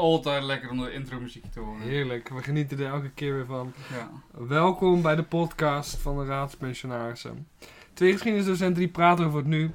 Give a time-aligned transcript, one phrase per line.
[0.00, 1.80] altijd lekker om de intro muziek te horen.
[1.80, 3.72] Heerlijk, we genieten er elke keer weer van.
[3.90, 4.10] Ja.
[4.46, 7.48] Welkom bij de podcast van de Raadspensionarissen.
[7.92, 9.70] Twee geschiedenisdocenten die praten over het nu.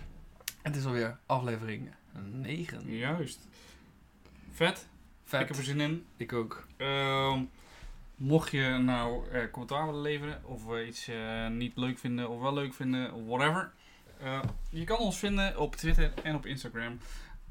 [0.61, 1.89] Het is alweer aflevering
[2.31, 2.97] 9.
[2.97, 3.47] Juist.
[4.51, 4.87] Vet.
[5.23, 5.41] Vet.
[5.41, 6.05] Ik heb er zin in.
[6.17, 6.67] Ik ook.
[6.77, 7.39] Ehm,
[8.15, 12.41] mocht je nou eh, commentaar willen leveren, of we iets eh, niet leuk vinden, of
[12.41, 13.71] wel leuk vinden, of whatever.
[14.69, 16.97] je kan ons vinden op Twitter en op Instagram.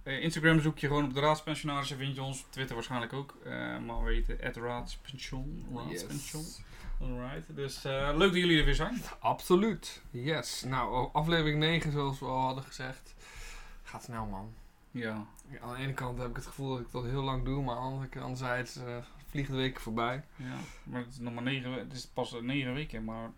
[0.04, 2.44] Eh, Instagram zoek je gewoon op de Raadspensionarissen, vind je ons.
[2.50, 3.36] Twitter waarschijnlijk ook.
[3.44, 5.66] eh, maar we weten at Raadspension.
[5.74, 6.42] Raadspension.
[6.42, 6.60] Yes.
[7.00, 7.56] Alright.
[7.56, 9.02] Dus eh, leuk dat jullie er weer zijn.
[9.18, 10.02] Absoluut.
[10.10, 10.62] Yes.
[10.66, 13.14] Nou, aflevering 9, zoals we al hadden gezegd.
[13.82, 14.54] Gaat snel, man.
[14.90, 15.26] Ja.
[15.50, 17.62] Ja, aan de ene kant heb ik het gevoel dat ik dat heel lang doe,
[17.62, 18.78] maar aan de andere kant anderzijds
[19.30, 20.24] vliegen de weken voorbij.
[20.36, 20.56] ja.
[20.84, 23.30] Maar het is nog maar negen, we- het is pas negen weken, maar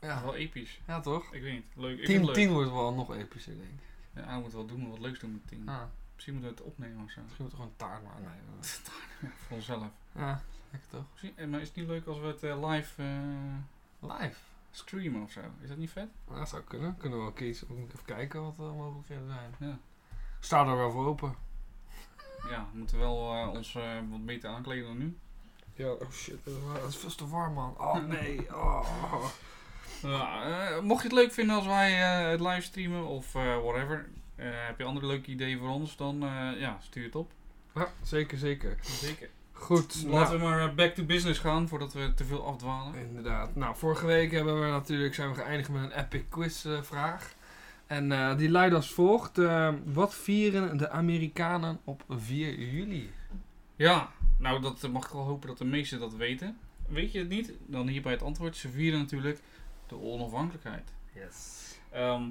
[0.00, 0.80] Ja, wel episch.
[0.86, 1.32] ja toch?
[1.34, 1.64] Ik weet niet.
[1.74, 1.90] Leuk.
[1.90, 2.34] Ik vind 10 het leuk.
[2.34, 3.86] 10 wordt wel nog epischer, denk ik.
[4.24, 5.68] Ja, we moeten wel doen, wat leuks doen met tien.
[5.68, 5.82] Ah,
[6.18, 7.20] Misschien moeten we het opnemen of zo.
[7.22, 8.20] misschien moet er gewoon taart maar.
[8.20, 8.30] Nee,
[9.20, 9.86] Ja, voor onszelf.
[10.14, 11.04] ja, lekker toch?
[11.12, 14.38] Misschien- eh, Maar is het niet leuk als we het eh, live eh, Live.
[14.70, 15.40] streamen of zo?
[15.60, 16.08] Is dat niet vet?
[16.26, 16.96] Nou, Dat zou kunnen.
[16.96, 17.66] Kunnen we wel kiezen.
[17.68, 19.70] We moeten even kijken wat er mogelijkheden zijn.
[19.70, 19.78] Ja.
[20.40, 21.34] Sta er wel voor open.
[22.50, 23.16] Ja, we moeten wel
[23.50, 23.72] ons
[24.10, 25.16] wat beter aankleden dan nu.
[25.74, 26.38] Ja, oh shit.
[26.44, 27.78] Het is veel te warm, man.
[27.78, 28.54] Oh nee.
[28.56, 29.24] Oh.
[30.02, 34.08] Ja, mocht je het leuk vinden als wij eh, het livestreamen of whatever.
[34.38, 37.30] Eh, heb je andere leuke ideeën voor ons, dan eh, ja, stuur het op.
[37.74, 38.78] Ja, zeker, zeker.
[38.80, 39.28] Zeker.
[39.52, 40.04] Goed.
[40.06, 42.94] Laten nou, we maar eh, back to business gaan voordat we te veel afdwalen.
[42.94, 43.56] Inderdaad.
[43.56, 47.34] Nou, vorige week hebben we natuurlijk, zijn we geëindigd met een epic quiz vraag.
[47.86, 49.36] En eh, die luidt als volgt.
[49.84, 53.10] wat vieren de Amerikanen op 4 juli?
[53.76, 56.58] Ja, nou dat mag ik wel hopen dat de meesten dat weten.
[56.88, 57.52] Weet je het niet?
[57.66, 58.56] Dan hierbij het antwoord.
[58.56, 59.40] Ze vieren natuurlijk
[59.86, 60.92] de onafhankelijkheid.
[61.14, 61.74] Yes.
[61.90, 62.22] Ehm,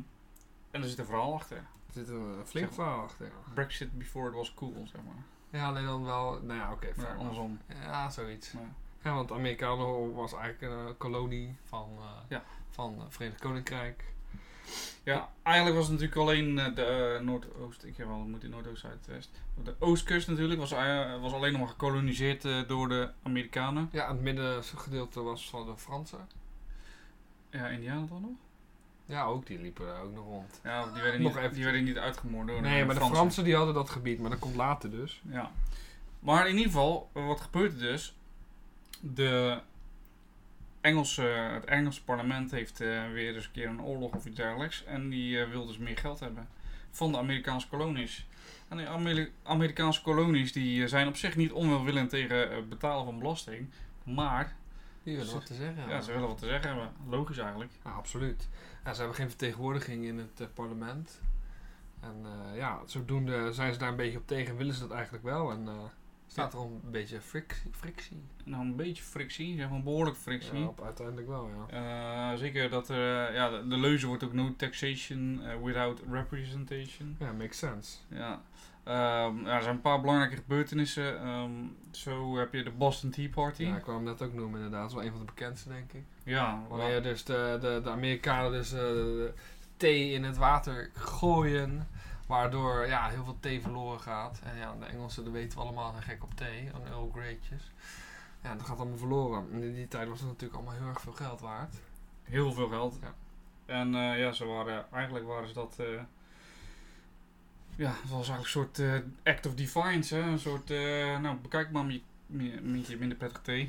[0.71, 1.63] en er zit een verhaal achter.
[1.97, 3.31] Zit een flink verhaal achter.
[3.53, 5.23] Brexit before it was cool, zeg maar.
[5.61, 6.39] Ja, alleen dan wel...
[6.41, 6.87] Nou ja, oké.
[6.97, 7.17] Enough.
[7.19, 7.59] andersom.
[7.81, 8.51] Ja, zoiets.
[8.51, 8.59] Ja.
[9.01, 12.43] Ja, want Amerikanen was eigenlijk een eh, kolonie van, eh Ja.
[12.69, 14.03] van het Verenigd Koninkrijk.
[15.03, 17.83] Ja, eigenlijk was het natuurlijk alleen eh, de Noordoost.
[17.83, 19.41] Ik heb wel, moet in Noordoost, Zuidwest.
[19.63, 20.69] De Oostkust natuurlijk was,
[21.21, 23.89] was alleen nog maar gekoloniseerd door de Amerikanen.
[23.91, 26.27] Ja, het middengedeelte was van de Fransen.
[27.49, 28.31] Ja, Indianen dan nog?
[29.07, 29.45] Ja, ook.
[29.45, 30.59] Die liepen daar ook nog rond.
[30.63, 31.53] Ja, die werden Nog niet, eventjes.
[31.55, 33.43] die werden niet uitgemoord door Nee, maar de Fransen.
[33.43, 35.21] Die hadden dat gebied, maar dat komt later dus.
[35.29, 35.51] Ja.
[36.19, 38.15] Maar in ieder geval, wat gebeurt er dus?
[39.01, 39.59] De
[40.81, 44.83] Engelse, het Engelse parlement heeft eh, weer eens een keer een oorlog of iets dergelijks.
[44.83, 46.47] En die eh, wil dus meer geld hebben
[46.91, 48.27] van de Amerikaanse kolonies.
[48.67, 53.05] En de Ameri- Amerikaanse kolonies die eh, zijn op zich niet onwelwillend tegen het betalen
[53.05, 53.69] van belasting.
[54.03, 54.55] Maar
[55.07, 55.89] Die willen wat te zeggen.
[55.89, 56.91] ja, ze willen wat te zeggen hebben.
[57.09, 57.71] Logisch eigenlijk.
[57.83, 58.47] Ja, absoluut.
[58.83, 61.21] Ja, ze hebben geen vertegenwoordiging in het eh, parlement.
[61.99, 64.57] En eh, ja, zodoende zijn ze daar een beetje op tegen.
[64.57, 65.51] Willen ze dat eigenlijk wel?
[65.51, 65.73] En eh,
[66.27, 67.71] staat er al een beetje frictie.
[67.71, 68.21] frictie.
[68.43, 70.59] Nou, een beetje frictie, zeg maar behoorlijk frictie.
[70.59, 72.35] Ja, op, uiteindelijk wel, ja.
[72.35, 77.15] Zeker dat er, ja, de, de leuze wordt ook no taxation without representation.
[77.19, 77.97] Ja, makes sense.
[78.07, 78.41] Ja.
[78.87, 81.19] Ja, er zijn een paar belangrijke gebeurtenissen.
[81.21, 81.51] Ehm,
[81.91, 83.63] zo heb je de Boston Tea Party.
[83.63, 84.81] Ja, ik wou hem net ook noemen inderdaad.
[84.81, 86.03] Dat is wel een van de bekendste, denk ik.
[86.23, 89.33] Ja, Wanneer dus de, de, de Amerikanen dus eh, de
[89.77, 91.87] thee in het water gooien.
[92.27, 94.41] Waardoor ja, heel veel thee verloren gaat.
[94.43, 96.69] En ja, de Engelsen, dat weten we allemaal, zijn gek op thee.
[96.75, 97.71] Aan Earl Grey'tjes.
[98.43, 99.47] Ja, dat gaat allemaal verloren.
[99.51, 101.75] En in die tijd was het natuurlijk allemaal heel erg veel geld waard.
[102.23, 102.99] heel veel geld.
[103.01, 103.13] Ja.
[103.65, 105.75] En eh, ja, ze waren, eigenlijk waren ze dat...
[105.79, 105.85] eh,
[107.77, 110.15] ja, het was eigenlijk een soort eh, act of defiance.
[110.15, 110.21] Hè?
[110.21, 112.01] Een soort, eh, nou bekijk maar je,
[112.61, 113.61] met je minder prettige thee.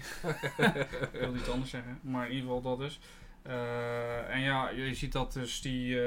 [1.13, 3.01] ik wil iets anders zeggen, maar in ieder geval dat dus.
[3.43, 6.01] Eh, en ja, je ziet dat dus die,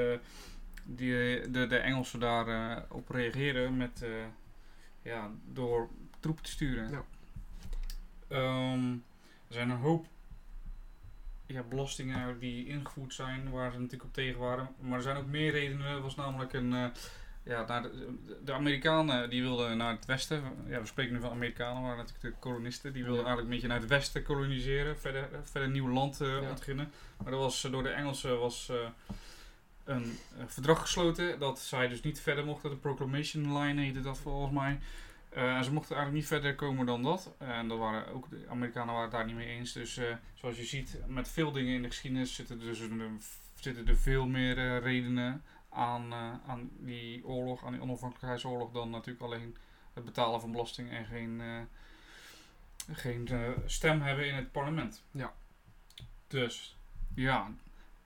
[0.84, 4.04] die, de, de Engelsen daar eh, op reageren met,
[5.02, 5.88] ja, door
[6.20, 6.90] troepen te sturen.
[6.90, 7.04] Ja.
[8.28, 8.92] Ehm,
[9.48, 10.06] er zijn een hoop
[11.46, 14.68] ja, belastingen die ingevoerd zijn, waar ze natuurlijk op tegen waren.
[14.80, 15.86] Maar er zijn ook meer redenen.
[15.86, 16.92] Er was namelijk een...
[17.42, 20.42] ja, naar de, de Amerikanen die wilden naar het westen.
[20.66, 22.92] Ja, we spreken nu van Amerikanen, waren natuurlijk de kolonisten.
[22.92, 23.26] Die wilden Ja.
[23.26, 26.40] eigenlijk een beetje naar het westen koloniseren, verder, verder nieuw land Ja.
[26.50, 26.90] ontginnen.
[27.22, 28.76] Maar dat was, eh, door de Engelsen was eh,
[29.84, 32.70] een verdrag gesloten dat zij dus niet verder mochten.
[32.70, 34.78] De Proclamation Line heette dat volgens mij.
[35.30, 37.34] En ze mochten eigenlijk niet verder komen dan dat.
[37.38, 39.72] En dat waren ook de Amerikanen waren het daar niet mee eens.
[39.72, 40.00] Dus
[40.34, 43.20] zoals je ziet, met veel dingen in de geschiedenis zitten er, dus een,
[43.54, 49.24] zitten er veel meer redenen aan, eh, aan die oorlog, aan die onafhankelijkheidsoorlog, dan natuurlijk
[49.24, 49.56] alleen
[49.92, 55.02] het betalen van belasting en geen, eh, geen eh, stem hebben in het parlement.
[55.10, 55.32] Ja.
[56.26, 56.76] Dus,
[57.14, 57.50] ja,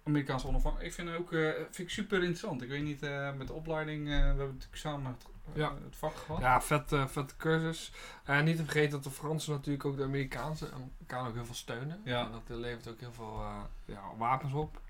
[0.03, 1.09] Amerikaanse onafhankelijkheid.
[1.09, 2.63] Ik vind het ook vind ik super interessant.
[2.63, 3.01] Ik weet niet,
[3.37, 5.17] met de opleiding, eh, we hebben natuurlijk samen
[5.53, 5.75] Ja.
[5.85, 6.41] het vak gehad.
[6.41, 7.93] Ja, vet, vette cursus.
[8.25, 11.55] En niet te vergeten dat de Fransen natuurlijk ook de Amerikaanse Amerikanen ook heel veel
[11.55, 12.01] steunen.
[12.05, 12.25] Ja.
[12.25, 13.43] En dat levert ook heel veel
[13.85, 14.81] ja, wapens op.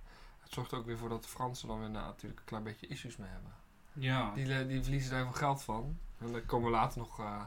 [0.46, 3.16] Het zorgt ook weer voor dat de Fransen dan weer natuurlijk een klein beetje issues
[3.16, 3.52] mee hebben.
[3.92, 4.32] Ja.
[4.34, 5.98] Die, eh, die verliezen daar veel geld van.
[6.18, 7.42] En daar komen we later nog eh,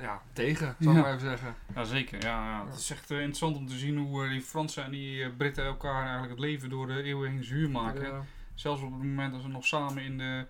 [0.00, 1.02] ja, tegen, zal ik Ja.
[1.02, 1.54] maar even zeggen.
[1.74, 2.22] Ja, zeker.
[2.22, 2.66] Ja, ja.
[2.66, 6.00] Het is echt eh, interessant om te zien hoe die Fransen en die Britten elkaar
[6.02, 8.02] eigenlijk het leven door de eeuwen heen zuur maken.
[8.06, 8.24] Ja.
[8.54, 10.46] Zelfs op het moment dat ze nog samen in de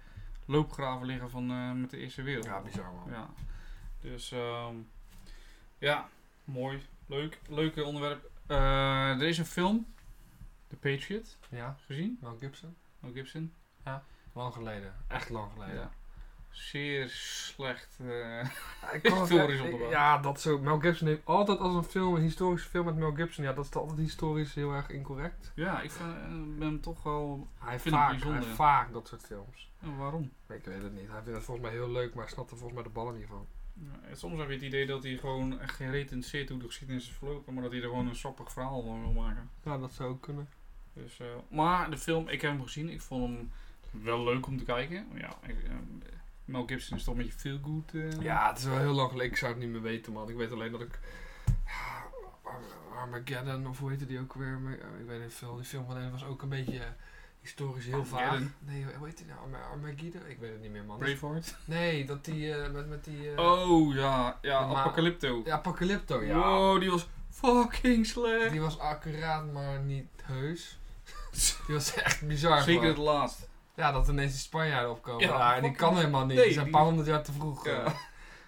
[0.47, 2.63] loopgraven liggen van, met de Eerste Wereldoorlog.
[2.63, 3.11] Ja, bizar man.
[3.11, 3.29] Ja.
[4.01, 4.75] Dus ehm,
[5.79, 6.09] ja,
[6.45, 6.83] mooi.
[7.07, 7.41] Leuk.
[7.49, 8.31] Leuke onderwerp.
[8.47, 9.87] Er is een film,
[10.81, 12.19] The Patriot, Ja, gezien.
[12.21, 12.77] Mel Gibson.
[13.01, 13.53] Mel Gibson.
[14.33, 14.95] Lang geleden.
[15.09, 15.75] Echt lang geleden.
[15.75, 15.91] Ja.
[16.51, 17.99] Zeer slecht.
[18.03, 18.43] Ja,
[18.81, 19.91] het- Historisch onderbouwd.
[19.91, 20.59] Ja, dat zo.
[20.59, 23.65] Mel Gibson heeft altijd als een film, een historische film met Mel Gibson, ja, dat
[23.65, 25.53] is altijd historisch heel erg incorrect.
[25.55, 26.07] ja, ik eh,
[26.59, 27.49] ben hem toch wel...
[27.59, 28.43] Hij heeft, vind het vaak, bijzonder.
[28.45, 29.71] vaak dat soort films.
[29.81, 30.23] eh, waarom?
[30.49, 31.09] Ik weet het niet.
[31.11, 33.27] Hij vindt het volgens mij heel leuk, maar snapt er volgens mij de ballen niet
[33.27, 33.47] van.
[33.75, 36.11] Ja, soms heb je het idee dat hij gewoon echt geen reet
[36.49, 39.13] hoe de geschiedenis is verlopen, maar dat hij er gewoon een sappig verhaal van wil
[39.23, 39.51] maken.
[39.65, 40.49] Ja, dat zou ook kunnen.
[40.95, 43.51] Dus, eh, maar de film, ik heb hem gezien, ik vond hem
[43.91, 45.07] wel leuk om te kijken.
[45.15, 45.71] Ja, ik, eh,
[46.45, 47.95] Mel Gibson is toch een beetje feel good.
[47.95, 48.21] eh.
[48.23, 49.31] Ja, het is wel heel lang geleden.
[49.33, 50.29] Ik zou het niet meer weten, man.
[50.29, 50.99] Ik weet alleen dat ik...
[51.67, 52.05] Ja,
[52.95, 54.59] Armageddon, of hoe heette die ook weer?
[55.01, 55.55] Ik weet niet veel.
[55.57, 56.81] Die film van hem was ook een beetje
[57.41, 58.41] historisch heel vaag.
[58.59, 59.39] Nee, hoe heet die nou?
[59.41, 60.27] Arma- Armageddon?
[60.29, 60.99] Ik weet het niet meer, man.
[60.99, 61.57] Braveheart.
[61.65, 63.41] Nee, dat die met, met die...
[63.41, 65.43] Oh ja, ja, Apocalypto.
[65.45, 66.35] Ja, Apocalypto, ja.
[66.39, 68.51] Wow, die was fucking slecht.
[68.51, 70.79] Die was accuraat, maar niet heus.
[71.67, 72.63] Die was echt bizar.
[72.63, 73.49] Zeker het laatst.
[73.75, 75.27] Ja, dat ineens die Spanjaarden opkomen.
[75.27, 76.37] Ja, Ja, en die kan helemaal niet.
[76.37, 77.67] Nee, die zijn een paar honderd jaar te vroeg.
[77.67, 77.85] Ja.
[77.85, 77.95] eh.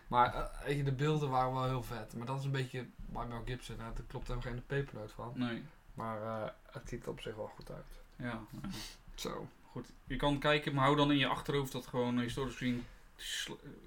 [0.06, 2.14] Maar eh, weet je, de beelden waren wel heel vet.
[2.16, 3.76] Maar dat is een beetje bij Mel Gibson.
[3.78, 3.84] Hè.
[3.86, 5.32] Er klopt helemaal geen pepernoot van.
[5.34, 5.62] Nee.
[5.94, 8.00] Maar eh, het ziet er op zich wel goed uit.
[8.16, 8.40] Ja.
[9.14, 9.48] Zo.
[9.70, 9.86] goed.
[10.04, 12.84] Je kan kijken, maar hou dan in je achterhoofd dat gewoon historisch gezien...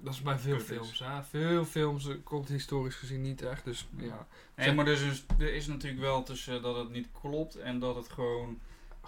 [0.00, 0.98] Dat is bij veel films.
[0.98, 1.22] Hè.
[1.22, 3.64] Veel films komt historisch gezien niet echt.
[3.64, 4.26] Dus ja.
[4.54, 8.08] Nee, maar dus- er is natuurlijk wel tussen dat het niet klopt en dat het
[8.08, 8.58] gewoon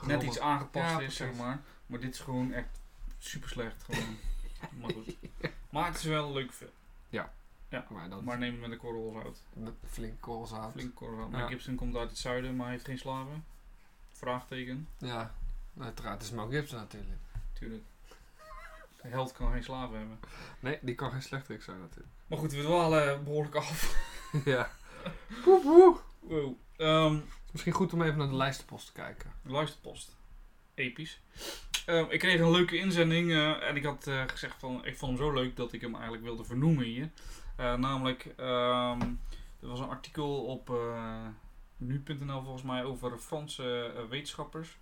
[0.06, 1.60] net iets aangepast Ja, is, zeg maar.
[1.86, 2.80] Maar dit is gewoon echt
[3.18, 3.82] super slecht.
[3.82, 4.16] Gewoon.
[4.80, 5.16] maar goed.
[5.70, 6.70] Maar het is wel een leuke film.
[7.88, 9.42] Maar dat Maar neem het met een korrel zout.
[9.52, 10.72] met flink koolzout.
[10.72, 11.30] Flink korrel zout.
[11.30, 11.36] Ja.
[11.36, 13.44] Mel Gibson komt uit het zuiden, maar hij heeft geen slaven.
[14.12, 14.88] Vraagteken.
[14.98, 15.34] Ja,
[15.78, 16.22] uiteraard.
[16.22, 17.20] Is Mel Gibson natuurlijk.
[17.52, 17.82] Tuurlijk.
[19.02, 20.18] De held kan geen slaven hebben.
[20.60, 22.12] Nee, die kan geen slechterik zijn natuurlijk.
[22.26, 23.96] Maar goed, we dwalen behoorlijk af.
[24.44, 24.70] ja.
[25.42, 26.04] Poep, poep.
[26.20, 26.56] Wow.
[26.76, 29.32] Is misschien goed om even naar de lijstenpost te kijken.
[29.42, 30.16] Luisterpost.
[30.74, 31.20] Episch.
[31.86, 35.18] Ehm, ik kreeg een leuke inzending eh, en ik had eh, gezegd van, ik vond
[35.18, 37.10] hem zo leuk dat ik hem eigenlijk wilde vernoemen hier.
[37.56, 39.00] Eh, namelijk, ehm,
[39.60, 40.72] er was een artikel op
[41.76, 44.76] nu.nl volgens mij over Franse wetenschappers.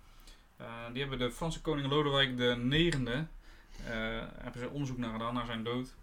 [0.91, 3.25] Die hebben de Franse koning Lodewijk de negende,
[3.85, 5.93] eh, hebben ze onderzoek naar gedaan, naar zijn dood.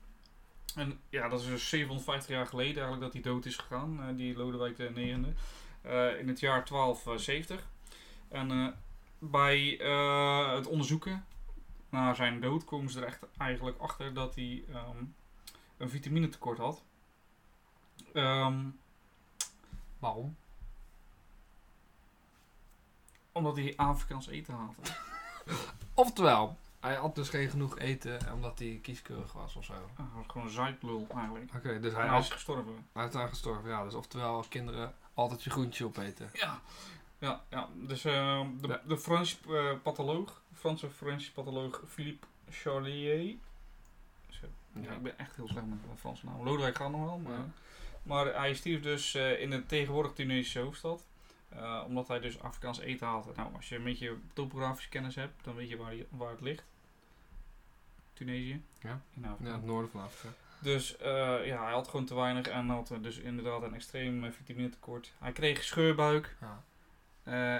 [0.74, 4.36] En ja, dat is dus 750 jaar geleden eigenlijk dat hij dood is gegaan, die
[4.36, 4.92] Lodewijk de.
[4.94, 5.28] Eh,
[6.18, 7.66] in het jaar 1270.
[8.28, 8.66] En eh,
[9.18, 11.24] bij eh, het onderzoeken
[11.88, 15.04] naar zijn dood komen ze er echt eigenlijk achter dat hij ehm,
[15.76, 16.82] een vitaminetekort had.
[18.12, 18.64] Ehm,
[19.98, 20.36] Waarom?
[23.32, 24.80] omdat hij Afrikaans eten haatte.
[25.94, 29.72] Oftewel, hij had dus geen genoeg eten omdat hij kieskeurig was of zo.
[29.72, 31.54] Hij was gewoon een zuiplul eigenlijk.
[31.54, 32.86] Oké, dus Hij, is gestorven.
[32.92, 33.70] hij is aan gestorven.
[33.70, 36.30] Ja, dus oftewel kinderen altijd je groentje opeten.
[36.32, 36.60] Ja,
[37.18, 37.68] ja, ja.
[37.74, 38.80] dus ehm, de, Ja.
[38.86, 43.36] de Franse eh, patholoog, Franse Franse patholoog Philippe Charlier.
[44.28, 44.46] Zo.
[44.72, 46.44] Ja, ik ben echt heel slecht met Franse naam.
[46.44, 47.32] Lodewijk gaat nog wel, maar...
[47.32, 47.46] Ja.
[48.02, 51.04] Maar hij stierf dus eh, in de tegenwoordig Tunesische hoofdstad.
[51.48, 53.32] Eh, omdat hij dus Afrikaans eten haalde.
[53.36, 56.40] Nou, als je een beetje topografische kennis hebt, dan weet je waar, die- waar het
[56.40, 56.64] ligt.
[58.12, 58.62] Tunesië.
[58.80, 59.00] Ja.
[59.14, 59.50] In Afrika.
[59.50, 60.34] Ja, het noorden van Afrika.
[60.60, 64.24] Dus eh, ja, hij had gewoon te weinig en had eh, dus inderdaad een extreem
[64.24, 65.12] uh, vitaminetekort.
[65.18, 66.36] Hij kreeg scheurbuik.
[66.40, 66.62] Ja,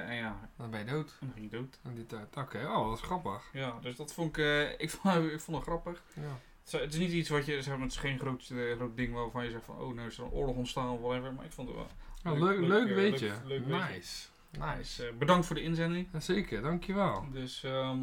[0.07, 1.79] en ja, dan ben je dood en dan ging hij dood.
[1.85, 2.37] in die tijd.
[2.37, 3.49] Oké, oh, dat is grappig.
[3.53, 6.03] Ja, dus dat vond ik, ik, vond, ik vond het grappig.
[6.15, 6.39] Ja.
[6.79, 8.45] Het is, niet iets wat je, zeg maar, het is geen groot,
[8.77, 11.33] groot ding waarvan je zegt van, oh, nou is er een oorlog ontstaan of whatever.
[11.33, 11.87] Maar ik vond het wel,
[12.25, 13.33] Oh, Leuk- leuk, eh, weet je.
[13.45, 14.27] leuk nice.
[14.51, 15.07] Dus, Nice.
[15.07, 16.09] eh, bedankt voor de inzending.
[16.19, 17.27] Zeker, dankjewel.
[17.33, 17.99] Dus, ehm,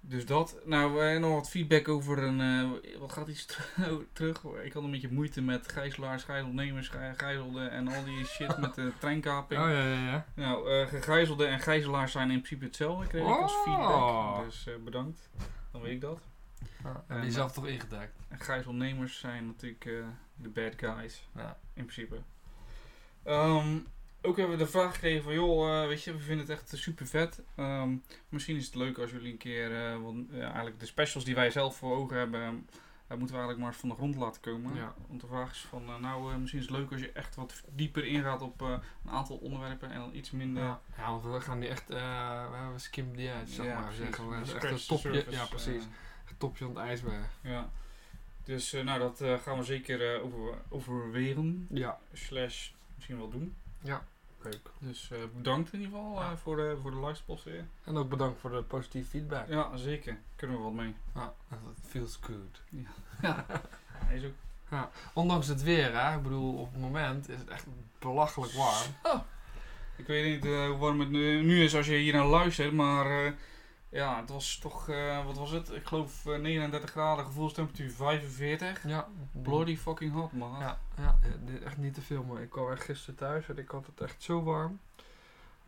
[0.00, 0.56] dus dat.
[0.64, 2.40] Nou, eh, nog wat feedback over een.
[2.40, 3.62] eh, wat gaat iets tr-
[4.12, 4.42] terug?
[4.44, 8.74] Ik had een beetje moeite met gijzelaars, gijzelnemers, gij- gijzelden en al die shit met
[8.74, 9.60] de treinkaping.
[9.60, 10.26] Oh ja, ja, ja.
[10.34, 13.62] Nou, eh gegijzelden en gijzelaars zijn in principe hetzelfde, kreeg ik als Oh.
[13.64, 14.44] feedback.
[14.44, 15.30] Dus eh, bedankt.
[15.72, 16.20] Dan weet ik dat.
[16.82, 18.18] Ah, En, je jezelf toch ingedekt?
[18.28, 19.84] En gijzelnemers zijn natuurlijk
[20.34, 21.58] de bad guys, Ja.
[21.74, 22.16] in principe.
[23.24, 23.78] Ehm,
[24.22, 26.72] ook hebben we de vraag gekregen van, joh, eh, weet je, we vinden het echt
[26.76, 27.42] super vet.
[27.56, 27.94] Ehm,
[28.28, 31.34] misschien is het leuk als jullie een keer, eh, want, ja, eigenlijk de specials die
[31.34, 32.40] wij zelf voor ogen hebben,
[33.06, 34.74] eh, moeten we eigenlijk maar van de grond laten komen.
[34.74, 34.94] Ja.
[35.08, 37.34] Want de vraag is van, eh, nou, eh, misschien is het leuk als je echt
[37.34, 38.68] wat dieper ingaat op eh,
[39.04, 40.62] een aantal onderwerpen en dan iets minder...
[40.62, 43.92] Ja, ja, want we gaan nu echt, eh we hebben skimmen die uit, zeg maar
[43.92, 44.28] zeggen.
[44.28, 47.26] We echt een topje, ja precies, eh, een topje van het ijsberg.
[47.42, 47.70] ja.
[48.44, 51.66] Dus eh, nou, dat eh, gaan we zeker eh, over, overwegen.
[51.70, 52.70] Ja, Slash
[53.02, 53.54] misschien wel doen.
[54.42, 54.60] leuk.
[54.78, 56.36] Dus eh, bedankt in ieder geval eh, Ja.
[56.36, 57.64] voor de, voor de livespots weer.
[57.84, 59.48] En ook bedankt voor de positieve feedback.
[59.48, 60.18] Ja, zeker.
[60.36, 60.94] Kunnen we wat mee.
[61.14, 62.60] Ja, it feels good.
[64.06, 66.16] Hij is ook Ondanks het weer, hè.
[66.16, 67.66] Ik bedoel, op het moment is het echt
[67.98, 69.22] belachelijk warm.
[69.96, 72.72] Ik weet niet eh, hoe warm het nu, nu is als je hier naar luistert,
[72.72, 73.32] maar eh,
[73.92, 75.70] ja, het was toch, eh, wat was het?
[75.70, 78.86] Ik geloof eh, 39 graden, gevoelstemperatuur 45.
[78.86, 79.08] Ja.
[79.32, 80.58] Bloody fucking hot, man.
[80.60, 82.42] Ja, eh, echt niet te filmen.
[82.42, 84.80] Ik kwam echt gisteren thuis en ik had het echt zo warm.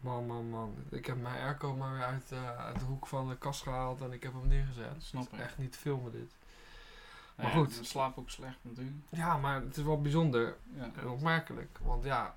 [0.01, 0.75] Man, man, man.
[0.91, 4.01] Ik heb mijn airco maar weer uit, eh, uit de hoek van de kast gehaald
[4.01, 4.95] en ik heb hem neergezet.
[4.99, 5.39] Snap ik.
[5.41, 6.33] echt niet te filmen dit.
[7.35, 7.77] Maar goed.
[7.79, 8.97] Ik slaap ook slecht natuurlijk.
[9.09, 10.91] Ja, maar het is wel bijzonder Ja.
[11.01, 11.79] en opmerkelijk.
[11.83, 12.35] Want ja,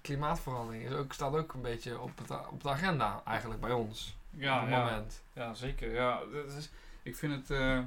[0.00, 4.16] klimaatverandering is ook, staat ook een beetje op, het, op de agenda eigenlijk bij ons.
[4.36, 5.22] Ja, op het ja, moment.
[5.32, 5.92] ja, zeker.
[5.94, 6.70] Ja, dat is,
[7.02, 7.78] ik vind het, eh,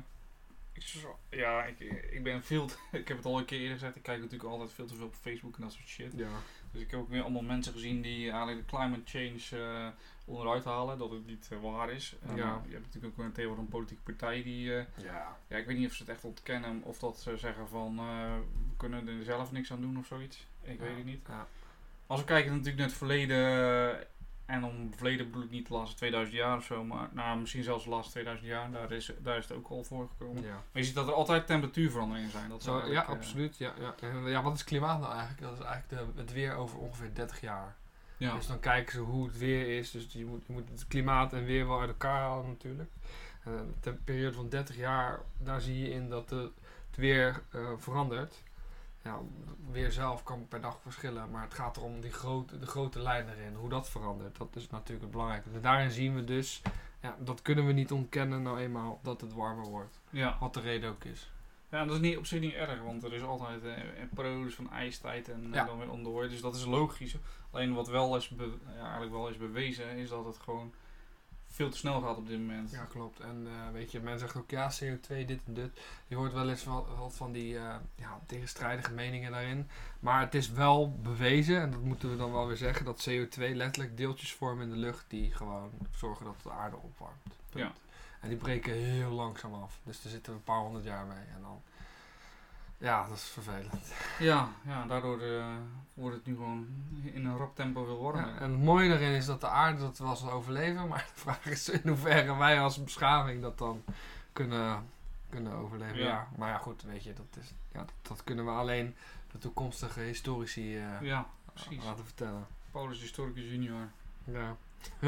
[0.74, 0.84] ik,
[1.30, 1.80] ja, ik,
[2.12, 4.74] ik ben veel, ik heb het al een keer eerder gezegd, ik kijk natuurlijk altijd
[4.74, 6.14] veel te veel op Facebook en dat soort shit.
[6.16, 6.28] Ja.
[6.72, 9.88] Dus ik heb ook weer allemaal mensen gezien die eigenlijk de climate change eh,
[10.26, 12.16] onderuit halen, dat het niet eh, waar is.
[12.28, 12.62] En, Ja.
[12.68, 14.86] je hebt natuurlijk ook een tegenwoordig een politieke partij die, Ja.
[15.48, 18.76] ja, ik weet niet of ze het echt ontkennen of dat ze zeggen van we
[18.78, 20.46] kunnen er zelf niks aan doen of zoiets.
[20.62, 21.26] Ik weet het niet.
[21.28, 21.48] Ja.
[22.08, 24.08] Als we kijken natuurlijk naar het verleden,
[24.48, 27.64] en om verleden bedoel ik niet de laatste 2000 jaar of zo, maar nou, misschien
[27.64, 30.44] zelfs de laatste 2000 jaar, daar is, daar is het ook al voor gekomen.
[30.44, 30.54] Ja.
[30.54, 32.50] Maar je ziet dat er altijd temperatuurveranderingen zijn.
[32.50, 33.58] Dat ja, eh, absoluut.
[33.58, 33.96] Ja, ja.
[34.02, 35.42] En, ja, wat is klimaat nou eigenlijk?
[35.42, 37.76] Dat is eigenlijk de, het weer over ongeveer 30 jaar.
[38.18, 38.36] ja.
[38.36, 39.92] Dus dan kijken ze hoe het weer is.
[39.92, 42.90] Dus je moet, je moet het klimaat en weer wel uit elkaar halen natuurlijk.
[43.44, 46.52] En de periode van 30 jaar, daar zie je in dat de,
[46.88, 48.44] het weer eh, verandert.
[49.08, 49.20] Ja,
[49.72, 53.30] weer zelf kan per dag verschillen, maar het gaat erom die grote, de grote lijn
[53.30, 54.38] erin, hoe dat verandert.
[54.38, 55.50] Dat is natuurlijk het belangrijke.
[55.54, 56.62] En daarin zien we dus,
[57.02, 60.00] ja, dat kunnen we niet ontkennen nou eenmaal, dat het warmer wordt.
[60.10, 60.38] ja.
[60.40, 61.32] Wat de reden ook is.
[61.70, 64.56] Ja, dat is niet, op zich niet erg, want er is altijd eh, een periodes
[64.56, 65.66] van ijstijd en eh, Ja.
[65.66, 66.30] dan weer onderhoor.
[66.30, 67.16] Dus dat is logisch.
[67.52, 68.34] Alleen wat wel is,
[68.76, 70.74] ja, eigenlijk wel is bewezen, is dat het gewoon
[71.58, 72.72] veel te snel gaat op dit moment.
[72.72, 73.20] Ja, klopt.
[73.20, 75.80] En eh, weet je, men zegt ook ja, CO2, dit en dit.
[76.08, 79.70] Je hoort wel eens wat, wat van die eh, ja, tegenstrijdige meningen daarin.
[80.00, 83.38] Maar het is wel bewezen, en dat moeten we dan wel weer zeggen, dat CO2
[83.38, 87.36] letterlijk deeltjes vormen in de lucht die gewoon zorgen dat de aarde opwarmt.
[87.50, 87.64] Punt.
[87.66, 87.72] Ja.
[88.22, 89.80] En die breken heel langzaam af.
[89.84, 91.26] Dus daar zitten we een paar honderd jaar mee.
[91.36, 91.62] En dan,
[92.78, 93.94] ja, dat is vervelend.
[94.20, 95.46] Ja, ja daardoor eh,
[95.94, 96.68] wordt het nu gewoon
[97.04, 98.28] in een rap tempo warmer.
[98.28, 100.88] Ja, en het mooie daarin is dat de aarde dat wel zal overleven.
[100.88, 103.84] Maar de vraag is in hoeverre wij als beschaving dat dan
[104.34, 104.90] kunnen,
[105.30, 105.98] kunnen overleven.
[105.98, 106.06] Ja.
[106.06, 106.28] Ja.
[106.38, 108.96] Maar ja, goed, weet je, dat, is, ja, dat, dat kunnen we alleen
[109.32, 111.84] de toekomstige historici eh, Ja, precies.
[111.84, 112.48] laten vertellen.
[112.72, 113.88] Paulus Historicus junior.
[114.24, 114.56] Ja.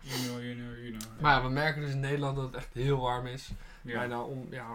[0.00, 1.02] Junior, junior, junior.
[1.20, 3.50] maar ja, we merken dus in Nederland dat het echt heel warm is.
[3.82, 3.98] ja.
[3.98, 4.66] Bijna on, ja,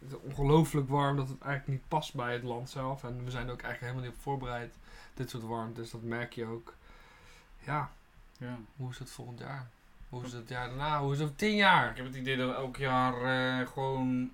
[0.00, 3.04] het is ongelooflijk warm dat het eigenlijk niet past bij het land zelf.
[3.04, 4.74] En we zijn er ook eigenlijk helemaal niet op voorbereid.
[5.14, 6.74] Dit soort warmte, dus dat merk je ook.
[7.58, 7.90] Ja,
[8.38, 8.58] ja.
[8.76, 9.66] hoe is het volgend jaar?
[10.08, 11.00] Hoe is het jaar daarna?
[11.00, 11.90] Hoe is het over tien jaar?
[11.90, 13.14] Ik heb het idee dat we elk jaar
[13.60, 14.30] eh, gewoon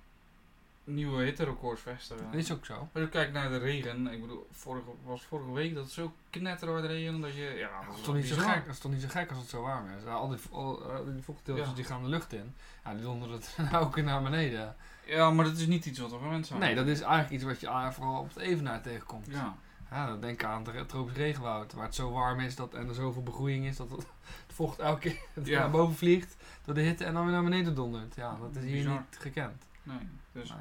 [0.83, 2.25] nieuwe hitterecords vestigen.
[2.25, 2.73] Dat is ook zo.
[2.73, 6.11] Als je kijkt naar de regen, ik bedoel, vorige, was vorige week dat het zo
[6.29, 8.65] knetterhard regen dat je, ja, Dat is toch niet zo gek?
[8.65, 10.05] Dat is toch niet zo gek als het zo warm is?
[10.05, 11.73] Al die, al, eh, die vochtdeeltjes Ja.
[11.75, 12.53] die gaan de lucht in.
[12.85, 14.75] Ja, die donderen het ook naar beneden.
[15.07, 16.59] Ja, maar dat is niet iets wat we gewend zijn.
[16.59, 19.27] Nee, dat is eigenlijk iets wat je vooral op het evenaar tegenkomt.
[19.29, 19.57] Ja,
[19.91, 22.93] Ja, dan denk aan het tropisch regenwoud, waar het zo warm is dat, en er
[22.95, 23.99] zoveel begroeiing is dat het,
[24.47, 25.59] het vocht elke keer Ja.
[25.59, 26.35] naar boven vliegt
[26.65, 28.15] door de hitte en dan weer naar beneden dondert.
[28.15, 29.63] Ja, dat is hier niet gekend.
[29.83, 29.97] nee.
[30.31, 30.57] Dus Nee.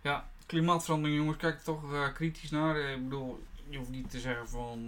[0.00, 2.76] ja, klimaatverandering jongens, kijk er toch eh, kritisch naar.
[2.76, 4.78] Eh, Ik bedoel, je hoeft niet te zeggen van,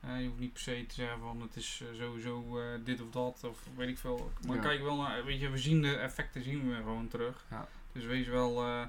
[0.00, 3.44] eh, je hoeft niet per se te zeggen van het is sowieso dit of dat
[3.44, 4.30] of weet ik veel.
[4.46, 4.62] Maar Ja.
[4.62, 7.44] kijk wel naar, weet je, we zien de effecten zien we gewoon terug.
[7.50, 7.68] Ja.
[7.94, 8.82] Dus wees wel, eh,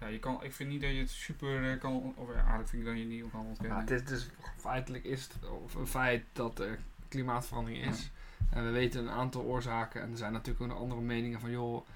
[0.00, 2.68] ja, je kan, ik vind niet dat je het super eh, kan, of ja, eigenlijk
[2.68, 3.76] vind ik dat je het niet kan ontkennen.
[3.76, 8.10] Ja, het is dus feitelijk is het of een feit dat er klimaatverandering is.
[8.50, 10.02] En we weten een aantal oorzaken.
[10.02, 11.86] En er zijn natuurlijk ook andere meningen van joh.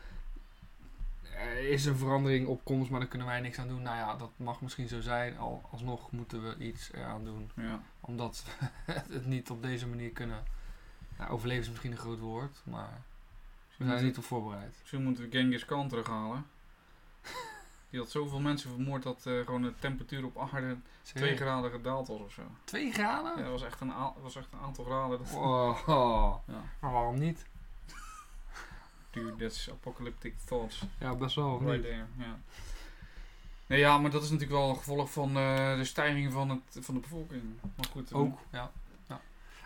[1.35, 3.83] Er is een verandering op komst, maar daar kunnen wij niks aan doen.
[3.83, 5.38] Nou ja, dat mag misschien zo zijn.
[5.38, 7.50] Al, alsnog moeten we iets eraan doen.
[7.55, 7.81] Ja.
[8.00, 8.45] Omdat
[8.87, 10.43] we het niet op deze manier kunnen.
[11.19, 13.00] Nou, overleven is misschien een groot woord, maar
[13.79, 14.77] we zijn er niet op voorbereid.
[14.81, 16.47] Misschien moeten we Genghis Khan terughalen.
[17.91, 21.39] Die had zoveel mensen vermoord dat eh, gewoon de temperatuur op aarde 2 Serieus?
[21.41, 22.43] graden gedaald was of zo.
[22.65, 23.37] Twee graden?
[23.37, 23.93] Ja, dat was echt een,
[24.23, 25.19] was echt een aantal graden.
[25.19, 25.31] Dat,
[26.55, 26.63] ja.
[26.81, 27.47] maar waarom niet?
[29.11, 30.83] Dude, that's apocalyptic thoughts.
[31.01, 32.39] Ja, best wel, Right there, ja.
[33.67, 36.85] Nee, ja, maar dat is natuurlijk wel een gevolg van eh, de stijging van, het,
[36.85, 37.43] van de bevolking.
[37.77, 38.11] Maar goed.
[38.11, 38.71] eh, Ook, ja.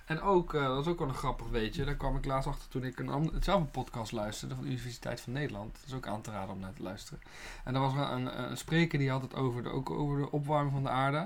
[0.05, 1.85] En ook, eh, dat is ook wel een grappig weetje.
[1.85, 5.33] Daar kwam ik laatst achter toen ik een hetzelfde podcast luisterde van de Universiteit van
[5.33, 5.75] Nederland.
[5.75, 7.21] Dat is ook aan te raden om naar te luisteren.
[7.65, 10.73] En daar was een, een spreker die had het over de, ook over de opwarming
[10.73, 11.19] van de aarde.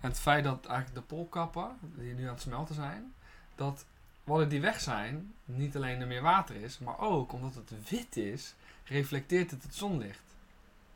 [0.00, 3.14] En het feit dat eigenlijk de poolkappen, die nu aan het smelten zijn,
[3.54, 3.84] dat
[4.24, 8.16] wanneer die weg zijn, niet alleen er meer water is, maar ook omdat het wit
[8.16, 10.22] is, reflecteert het het zonlicht.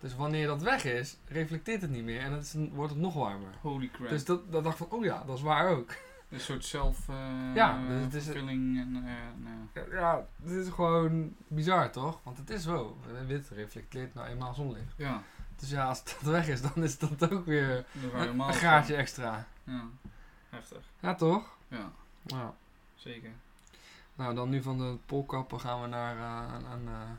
[0.00, 3.14] Dus wanneer dat weg is, reflecteert het niet meer en het is, wordt het nog
[3.14, 3.50] warmer.
[3.60, 4.08] Holy crap.
[4.08, 5.94] Dus dat, dat dacht ik van, oh ja, dat is waar ook.
[6.30, 7.16] Een soort zelf eh
[7.54, 12.18] Ja, dus het is- en eh, nou, Ja, dit is gewoon bizar toch?
[12.22, 12.98] Want het is zo.
[13.26, 14.92] Wit reflecteert nou eenmaal zonlicht.
[14.96, 15.22] ja,
[15.56, 19.46] Dus ja, als dat weg is, dan is dat ook weer een, graadje extra.
[19.64, 19.84] Ja,
[20.48, 20.82] heftig.
[21.00, 21.56] Ja, toch?
[21.68, 21.90] Ja,
[22.26, 22.54] Ja.
[22.94, 23.30] zeker.
[24.14, 27.18] Nou, dan nu van de polkappen gaan we naar eh, een, een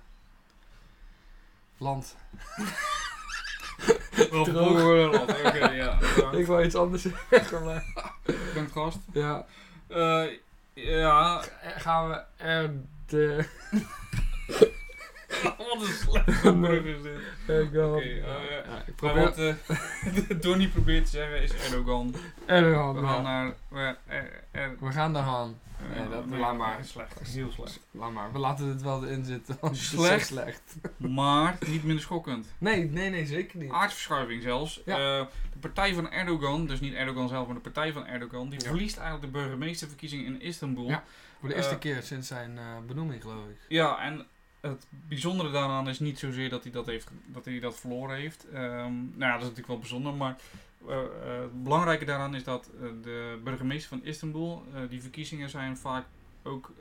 [1.77, 2.15] land.
[4.31, 5.99] Wel voorbeeld, Oké, ja.
[6.39, 8.08] Ik wil iets anders zeggen, maar...
[8.47, 8.99] Bedankt gast.
[9.13, 9.45] Ja.
[9.87, 10.27] Eh,
[10.73, 11.43] ja,
[11.77, 12.71] Gaan we er
[13.05, 13.45] de...
[15.57, 17.17] wat een slechte brug is dit.
[17.47, 17.95] Erdogan.
[17.95, 19.23] Oké, eh, ja, ik probeer...
[19.23, 22.15] wat eh Donnie probeert te zeggen is Erdogan.
[22.45, 23.53] Erdogan, We gaan naar...
[23.67, 25.59] We, er, er, We gaan daaraan.
[25.95, 26.79] Nee, dat- laat maar.
[26.85, 27.79] Slecht, heel slecht.
[27.91, 29.57] Laat maar, we laten dit wel erin zitten.
[29.61, 30.25] het Slecht?
[30.27, 30.75] slecht.
[30.97, 32.47] Maar niet minder schokkend.
[32.57, 33.71] Nee, nee, nee, zeker niet.
[33.71, 34.81] Aardverschuiving zelfs.
[34.85, 35.19] Ja.
[35.19, 38.59] Eh, de partij van Erdogan, dus niet Erdogan zelf, maar de partij van Erdogan, die
[38.61, 38.67] Ja.
[38.67, 40.87] verliest eigenlijk de burgemeesterverkiezing in Istanbul.
[40.87, 41.03] Ja.
[41.39, 43.57] Voor de eerste keer sinds zijn eh, benoeming, geloof ik.
[43.67, 44.25] Ja, en
[44.61, 48.49] het bijzondere daaraan is niet zozeer dat hij dat, heeft, dat, hij dat verloren heeft.
[48.49, 50.37] Ehm, nou ja, dat is natuurlijk wel bijzonder, maar
[50.87, 51.01] eh,
[51.41, 56.05] het belangrijke daaraan is dat eh, de burgemeester van Istanbul, die verkiezingen zijn vaak
[56.43, 56.73] ook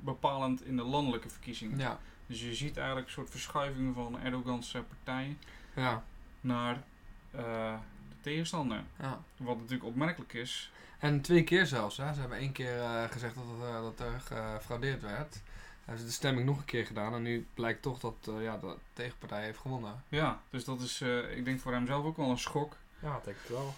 [0.00, 1.78] bepalend in de landelijke verkiezingen.
[1.78, 5.36] Ja, Dus je ziet eigenlijk een soort verschuiving van Erdogans partij
[5.74, 6.04] ja,
[6.40, 6.82] naar
[7.30, 7.76] de
[8.20, 8.82] tegenstander.
[9.00, 9.20] ja.
[9.36, 10.72] Wat natuurlijk opmerkelijk is.
[10.98, 11.96] En twee keer zelfs.
[11.96, 12.14] Hè.
[12.14, 13.44] Ze hebben één keer gezegd dat,
[13.82, 15.42] dat er gefraudeerd werd.
[15.90, 17.14] Hebben ze de stemming nog een keer gedaan.
[17.14, 20.04] En nu blijkt toch dat eh, ja, de tegenpartij heeft gewonnen.
[20.08, 22.76] Ja, dus dat is, eh, ik denk voor hem zelf ook wel een schok.
[22.98, 23.74] Ja, dat denk ik wel.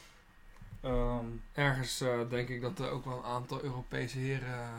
[0.80, 4.70] Ehm, Ergens eh, denk ik dat er ook wel een aantal Europese heren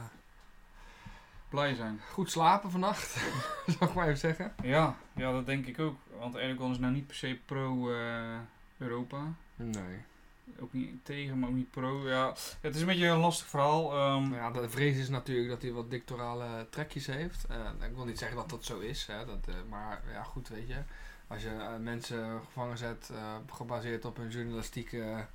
[1.49, 1.99] blij zijn.
[2.11, 3.09] goed slapen vannacht.
[3.77, 4.53] Zal ik maar even zeggen.
[4.63, 5.97] Ja, ja, dat denk ik ook.
[6.19, 9.33] Want Erdogan is nou niet per se pro-Europa.
[9.55, 10.03] Nee.
[10.59, 12.09] Ook niet tegen, maar ook niet pro.
[12.09, 13.93] Ja, het is een beetje een lastig verhaal.
[13.93, 17.45] Ehm, ja, de vrees is natuurlijk dat hij wat dictorale trekjes heeft.
[17.45, 20.47] Eh, ik wil niet zeggen dat dat zo is, hè, dat, eh, maar ja, goed,
[20.47, 20.81] weet je.
[21.27, 23.11] Als je eh, mensen gevangen zet
[23.51, 25.25] gebaseerd op hun journalistieke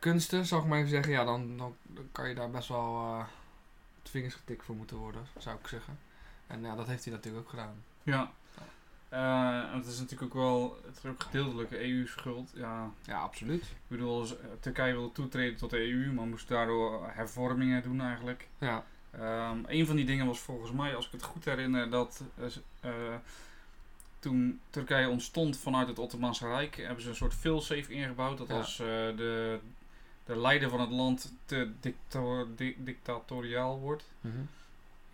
[0.00, 1.76] kunsten, zal ik maar even zeggen, ja, dan, dan
[2.12, 3.24] kan je daar best wel
[4.02, 5.98] de vingers getikt voor moeten worden, zou ik zeggen.
[6.46, 7.82] En ja, dat heeft hij natuurlijk ook gedaan.
[8.02, 8.32] Ja.
[9.08, 12.50] Eh, en het is natuurlijk ook wel, het is ook gedeeltelijk EU-schuld.
[12.54, 13.62] Ja, Ja, absoluut.
[13.62, 18.48] ik bedoel, z- Turkije wilde toetreden tot de EU, maar moest daardoor hervormingen doen eigenlijk.
[18.58, 22.22] Ja, Ehm, een van die dingen was volgens mij, als ik het goed herinner, dat
[22.38, 22.46] eh,
[22.80, 23.14] eh,
[24.18, 28.38] toen Turkije ontstond vanuit het Ottomaanse Rijk, hebben ze een soort failsafe ingebouwd.
[28.38, 28.54] Dat Ja.
[28.56, 29.58] als eh, de,
[30.24, 34.04] de leider van het land te dictator, di- dictatoriaal wordt.
[34.20, 34.40] Mhm.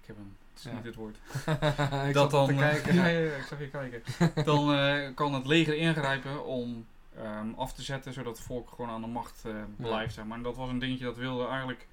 [0.00, 0.72] Ik heb het is Ja.
[0.72, 1.16] niet het woord.
[2.08, 2.94] ik dat dan, te eh, kijken.
[3.00, 4.02] ja, ja, ik zag je kijken.
[4.44, 6.86] dan eh, kan het leger ingrijpen om
[7.16, 10.14] ehm, af te zetten, zodat het volk gewoon aan de macht eh, blijft.
[10.14, 10.36] Zeg maar.
[10.36, 11.86] En dat was een dingetje dat wilde eigenlijk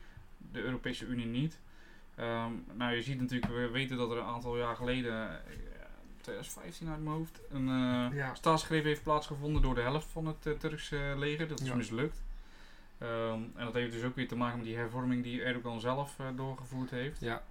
[0.51, 1.59] de Europese Unie niet.
[2.15, 5.35] Ehm, nou, je ziet natuurlijk, we weten dat er een aantal jaar geleden, eh,
[6.21, 7.67] 2015 uit mijn hoofd, een
[8.13, 8.33] Ja.
[8.35, 11.47] staatsgreep heeft plaatsgevonden door de helft van het Turkse leger.
[11.47, 12.21] Dat is mislukt.
[12.97, 16.15] Ehm, en dat heeft dus ook weer te maken met die hervorming die Erdogan zelf
[16.35, 17.19] doorgevoerd heeft.
[17.19, 17.41] Ja,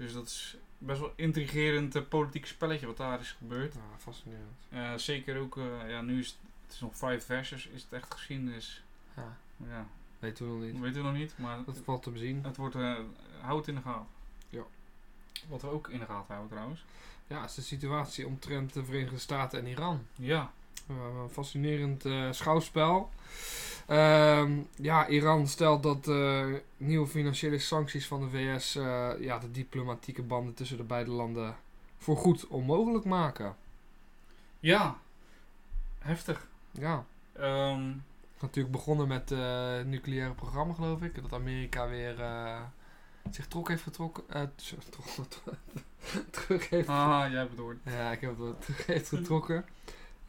[0.00, 3.74] Dus dat is best wel intrigerend eh, politiek spelletje wat daar is gebeurd.
[3.74, 4.56] ja fascinerend.
[4.68, 7.92] Eh, zeker ook, eh, ja, nu is het, het is nog vijf versus, is het
[7.92, 8.82] echt geschiedenis.
[9.16, 9.36] Ja,
[9.68, 9.86] Ja,
[10.18, 10.72] weten we nog niet.
[10.72, 12.44] dat weten we nog niet, maar Dat valt te bezien.
[12.44, 12.74] het wordt,
[13.40, 14.06] houd het in de gaten.
[14.48, 14.62] Ja.
[15.48, 16.84] Wat we ook in de gaten houden trouwens.
[17.26, 20.06] Ja, is de situatie omtrent de Verenigde Staten en Iran.
[20.14, 20.52] Ja,
[21.30, 23.10] fascinerend eh, schouwspel.
[23.86, 29.50] Ehm, ja, Iran stelt dat eh, nieuwe financiële sancties van de VS eh, ja, de
[29.50, 31.56] diplomatieke banden tussen de beide landen
[31.98, 33.56] voorgoed onmogelijk maken.
[34.60, 34.98] ja,
[35.98, 36.48] heftig.
[36.70, 37.92] Ja, Ehm,
[38.40, 41.22] natuurlijk begonnen met eh, het nucleaire programma, geloof ik.
[41.22, 42.60] Dat Amerika weer eh,
[43.30, 44.24] zich trok heeft getrokken.
[44.28, 44.42] eh,
[46.30, 47.78] terug heeft ah, jij hebt het woord.
[47.84, 49.64] Ja, ik heb het terug heeft getrokken.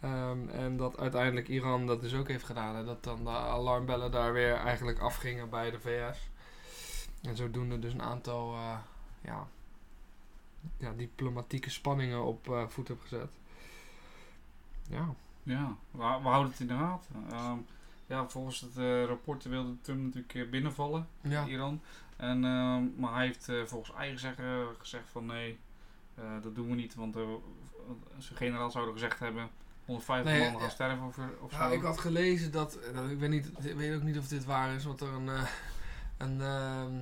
[0.02, 2.76] Ehm, en dat uiteindelijk Iran dat dus ook heeft gedaan.
[2.76, 6.30] En dat dan de alarmbellen daar weer eigenlijk afgingen bij de VS.
[7.22, 8.78] En zodoende dus een aantal eh,
[9.22, 9.48] ja,
[10.78, 13.32] ja, diplomatieke spanningen op eh, voet heb gezet.
[14.90, 15.14] Ja.
[15.44, 17.16] Ja, we, we houden het in de gaten.
[17.32, 17.58] Ehm,
[18.06, 21.46] ja, volgens het eh, rapport wilde Trump natuurlijk binnenvallen, Ja.
[21.48, 21.82] Iran.
[22.16, 25.60] En, ehm, maar hij heeft volgens eigen zeggen gezegd van nee,
[26.42, 26.96] dat doen we niet.
[26.96, 27.18] Want
[28.18, 29.50] zijn generaal zouden gezegd hebben
[29.86, 30.70] 150 Nee, man gaan ja.
[30.70, 31.70] sterven of, zo.
[31.72, 34.76] ik had gelezen dat, eh, ik weet, niet, ik weet ook niet of dit waar
[34.76, 35.48] is, want er een, eh,
[36.18, 36.94] een, ehm,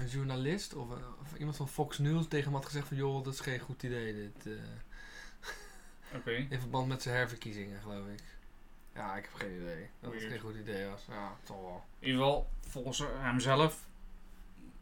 [0.00, 3.24] een journalist of, een- of iemand van Fox News tegen hem had gezegd van joh,
[3.24, 4.46] dat is geen goed idee dit.
[4.46, 8.22] eh, in verband met zijn herverkiezingen, geloof ik.
[8.94, 9.88] Ja, ik heb geen idee.
[10.00, 11.04] Dat het geen goed idee was.
[11.08, 11.84] Ja, toch wel.
[11.98, 13.86] In ieder geval, volgens hemzelf,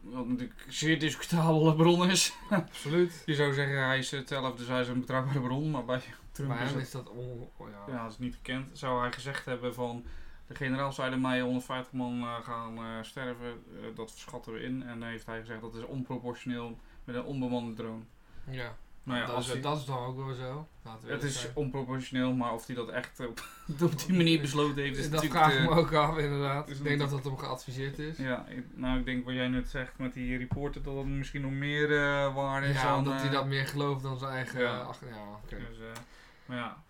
[0.02, 2.34] wat natuurlijk een zeer discutabele bron is.
[2.50, 3.22] Absoluut.
[3.26, 5.70] Je zou zeggen hij is zelf, dus hij is een betrouwbare bron.
[5.70, 6.00] Maar bij
[6.32, 7.92] Trump Maar is hem het is dat on, oh ja.
[7.94, 8.78] Ja, dat is niet bekend.
[8.78, 10.04] Zou hij gezegd hebben van...
[10.46, 13.46] De generaal zeiden mij 150 man eh, gaan eh, sterven.
[13.46, 14.82] eh, dat verschatten we in.
[14.82, 18.02] En dan heeft hij gezegd dat is onproportioneel met een onbemande drone.
[18.50, 18.76] Ja.
[19.04, 20.68] Nou ja, dat, als is, dat is dan ook wel zo.
[20.82, 23.44] Laten we het is onproportioneel, maar of hij dat echt op,
[23.82, 26.70] op die manier besloten heeft, is dat vraag ik me ook af, inderdaad.
[26.70, 28.16] Ik denk dat dat hem geadviseerd is.
[28.16, 31.40] Ja, ik- nou ik denk wat jij net zegt met die reporter, dat dat misschien
[31.42, 32.98] nog meer eh waarde is Ja, dan...
[32.98, 34.60] omdat hij eh, dat meer gelooft dan zijn eigen...
[34.60, 34.78] ja.
[34.80, 35.56] ach, ja, oké.
[35.56, 36.00] dus, eh,
[36.46, 36.82] maar ja.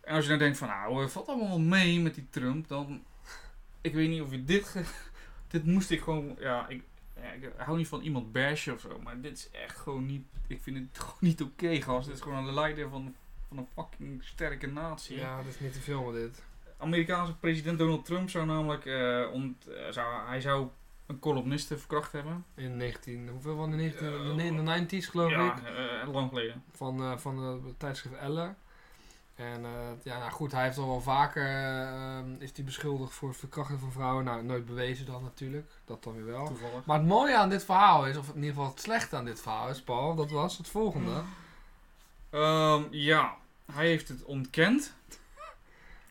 [0.00, 3.02] En als je dan denkt van nou, valt allemaal wel mee met die Trump, dan...
[3.80, 4.74] Ik weet niet of je dit...
[5.50, 6.36] dit moest ik gewoon...
[6.38, 6.82] Ja, ik,
[7.22, 10.22] ja, ik hou niet van iemand bashen of zo, maar dit is echt gewoon niet...
[10.46, 12.06] Ik vind het gewoon niet oké, gast.
[12.06, 13.14] Dit is gewoon een leider van,
[13.48, 15.16] van een fucking sterke natie.
[15.18, 16.42] Ja, dat is niet te filmen dit.
[16.76, 18.86] Amerikaanse president Donald Trump zou namelijk...
[18.86, 20.68] eh, ont- eh, zou, hij zou
[21.06, 22.44] een columniste verkracht hebben.
[22.54, 23.28] In 19...
[23.28, 24.06] Hoeveel van de 19...
[24.06, 25.62] Eh, de, ne- de 90s geloof ja, ik.
[26.04, 26.64] eh, lang geleden.
[26.72, 28.54] Van, van het tijdschrift Elle.
[29.38, 29.70] En eh,
[30.02, 31.44] ja, nou goed, hij heeft al wel vaker...
[31.46, 34.24] eh, is hij beschuldigd voor het verkrachten van vrouwen.
[34.24, 35.66] Nou, nooit bewezen dan natuurlijk.
[35.84, 36.46] Dat dan weer wel.
[36.46, 36.84] Toevallig.
[36.84, 39.40] Maar het mooie aan dit verhaal is, of in ieder geval het slechte aan dit
[39.40, 41.22] verhaal is, Paul, dat was het volgende.
[42.30, 43.36] Ehm, ja,
[43.72, 44.94] hij heeft het ontkend.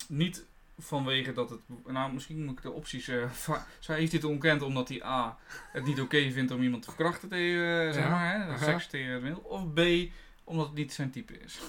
[0.07, 0.45] Niet
[0.79, 1.59] vanwege dat het.
[1.85, 3.07] Nou, misschien moet ik de opties.
[3.07, 5.37] eh va- Zij heeft dit ontkend omdat hij A.
[5.71, 7.87] het niet oké vindt om iemand te verkrachten tegen.
[7.87, 9.41] eh, zeg Ja, maar, hè, seks tegen het middel.
[9.41, 9.79] Of B.
[10.43, 11.59] omdat het niet zijn type is.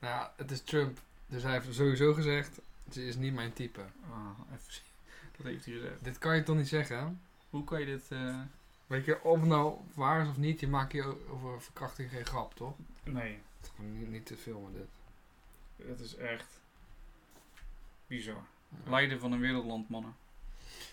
[0.00, 0.98] Nou ja, het is Trump.
[1.26, 2.58] Dus hij heeft sowieso gezegd,
[2.92, 3.80] ze is niet mijn type.
[4.10, 4.82] Ah, even zien.
[5.36, 6.04] Dat heeft hij gezegd.
[6.04, 7.20] Dit kan je toch niet zeggen?
[7.50, 8.06] Hoe kan je dit.
[8.10, 8.40] eh,
[8.86, 12.26] Weet je, of nou waar is of niet, je maakt hier o- over verkrachting geen
[12.26, 12.74] grap, toch?
[13.04, 13.38] Nee,
[13.76, 14.88] niet, niet te filmen dit.
[15.88, 16.60] het is echt.
[18.06, 18.42] bizar.
[18.84, 20.16] Leider van een wereldland, mannen.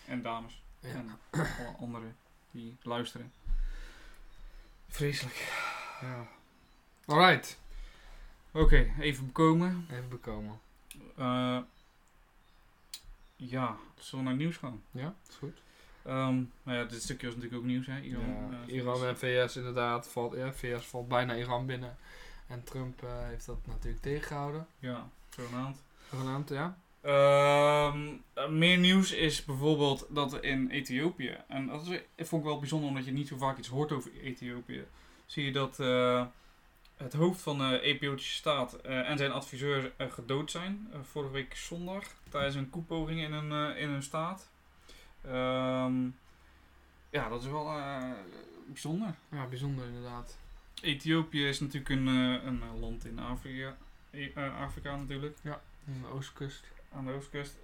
[0.06, 0.62] En dames.
[0.80, 0.88] Ja.
[0.88, 2.16] En alle anderen
[2.50, 3.32] die luisteren.
[4.88, 5.52] Vreselijk.
[6.00, 6.26] ja.
[7.06, 7.58] Alright,
[8.58, 9.86] Oké, even bekomen.
[9.90, 10.60] even bekomen.
[11.16, 11.58] Eh,
[13.36, 14.82] ja, zullen we naar het nieuws gaan?
[14.90, 15.62] Ja, is goed.
[16.04, 18.00] Ehm, nou ja, dit stukje was natuurlijk ook nieuws, hè?
[18.00, 21.96] Iran, Ja, eh, Iran en VS inderdaad, valt, ja, VS valt bijna Iran binnen.
[22.46, 24.66] En Trump eh, heeft dat natuurlijk tegengehouden.
[24.78, 25.82] Ja, zogenaamd.
[26.10, 26.78] Zogenaamd, ja.
[27.00, 32.58] Ehm, eh, meer nieuws is bijvoorbeeld dat in Ethiopië, en dat is, vond ik wel
[32.58, 34.84] bijzonder omdat je niet zo vaak iets hoort over Ethiopië,
[35.26, 35.78] zie je dat
[36.98, 40.88] het hoofd van de Ethiopische staat eh, en zijn adviseur eh, gedood zijn.
[40.92, 44.48] eh, vorige week zondag tijdens een koepoging in een, in een staat.
[45.24, 46.04] Ehm,
[47.10, 47.72] ja, dat is wel
[48.66, 49.14] bijzonder.
[49.28, 50.36] Ja, bijzonder inderdaad.
[50.82, 53.76] Ethiopië is natuurlijk een, een land in Afrika,
[54.60, 56.64] Afrika natuurlijk Aan de oostkust.
[56.94, 57.56] aan de oostkust.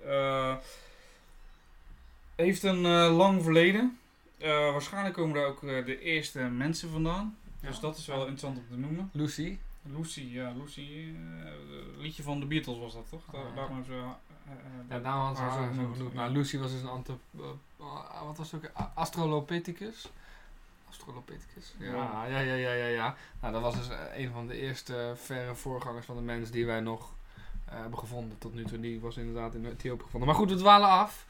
[2.34, 3.98] Heeft een lang verleden.
[4.38, 7.36] Waarschijnlijk komen daar ook de eerste mensen vandaan.
[7.66, 7.80] Dus Ja.
[7.80, 9.10] dat is wel interessant om te noemen.
[9.12, 9.58] Lucy.
[9.82, 11.14] Lucy, ja, Lucy.
[11.44, 11.50] eh,
[11.98, 13.22] liedje van de Beatles was dat toch?
[13.32, 13.54] Daar, Ah, ja.
[13.54, 14.00] daarom hebben ze.
[14.02, 16.12] eh, eh, Ja, daarom hadden ze haar haar zo genoemd.
[16.12, 16.18] Ja.
[16.20, 17.18] Nou, Lucy was dus een antro...
[17.38, 18.70] eh, wat was het ook?
[18.80, 20.08] A- Australopithecus.
[20.88, 21.74] Australopithecus.
[21.78, 22.24] Ja, Ja.
[22.26, 23.16] ja, ja, ja, ja, ja.
[23.40, 26.80] Nou, dat was dus een van de eerste verre voorgangers van de mens die wij
[26.80, 27.12] nog
[27.64, 28.80] eh, hebben gevonden tot nu toe.
[28.80, 30.28] Die was inderdaad in Ethiopië gevonden.
[30.28, 31.26] Maar goed, we dwalen af.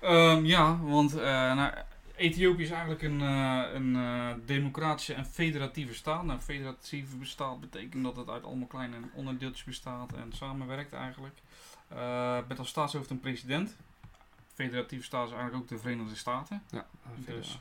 [0.00, 1.72] Ehm, ja, want eh, nou,
[2.16, 6.24] Ethiopië is eigenlijk een, eh, een eh, democratische en federatieve staat.
[6.24, 11.34] Nou, federatieve bestaat betekent dat het uit allemaal kleine onderdeeltjes bestaat en samenwerkt eigenlijk.
[11.88, 13.76] Eh met als staatshoofd een president.
[14.54, 16.62] Federatieve staat is eigenlijk ook de Verenigde Staten.
[16.70, 17.58] Ja, Dus.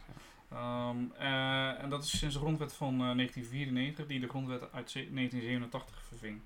[0.52, 4.92] Ehm, eh, en dat is sinds de grondwet van eh, 1994, die de grondwet uit
[4.92, 6.40] ze- 1987 verving.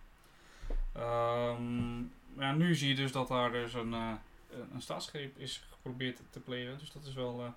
[0.93, 1.97] Ehm,
[2.39, 6.77] ja, nu zie je dus dat daar dus een, een- staatsgreep is geprobeerd te plegen.
[6.77, 7.53] Dus dat is wel,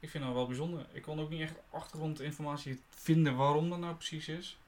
[0.00, 0.86] ik vind dat wel bijzonder.
[0.92, 4.58] Ik kon ook niet echt achtergrondinformatie vinden waarom dat nou precies is.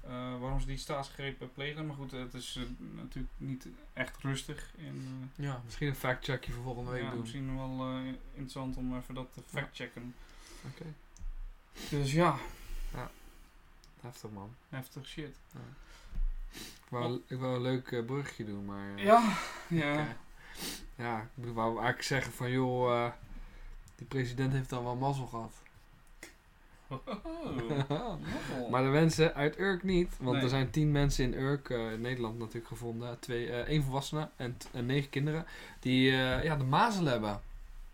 [0.00, 1.86] eh, waarom ze die staatsgreep plegen.
[1.86, 2.62] Maar goed, het is eh,
[2.94, 4.70] natuurlijk niet echt rustig.
[4.78, 7.20] En, eh, Ja, misschien een fact-checkje voor volgende week ja, doen.
[7.20, 7.96] misschien wel
[8.32, 10.14] interessant om even dat te factchecken.
[10.72, 10.84] Oké.
[11.90, 12.38] Dus ja,
[14.00, 14.54] Heftig man.
[14.68, 15.36] heftig shit.
[16.54, 18.98] Ik wou, ik wou een leuk brugje doen, maar...
[19.00, 19.36] Ja,
[19.68, 20.16] ja.
[20.96, 23.12] Ja, ik wou eigenlijk zeggen van joh,
[24.08, 25.52] die president heeft dan wel mazzel gehad.
[26.88, 28.16] Oh,
[28.70, 30.42] maar de mensen uit Urk niet, want Nee.
[30.42, 34.28] er zijn tien mensen in Urk, eh, in Nederland natuurlijk gevonden, twee, eh één volwassene
[34.36, 35.46] en, negen kinderen,
[35.80, 37.40] die eh, ja, de mazelen hebben.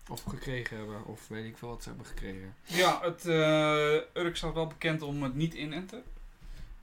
[0.08, 2.54] Of gekregen hebben, of weet ik veel wat ze hebben gekregen.
[2.64, 6.02] Ja, het eh Urk staat wel bekend om het niet inenten.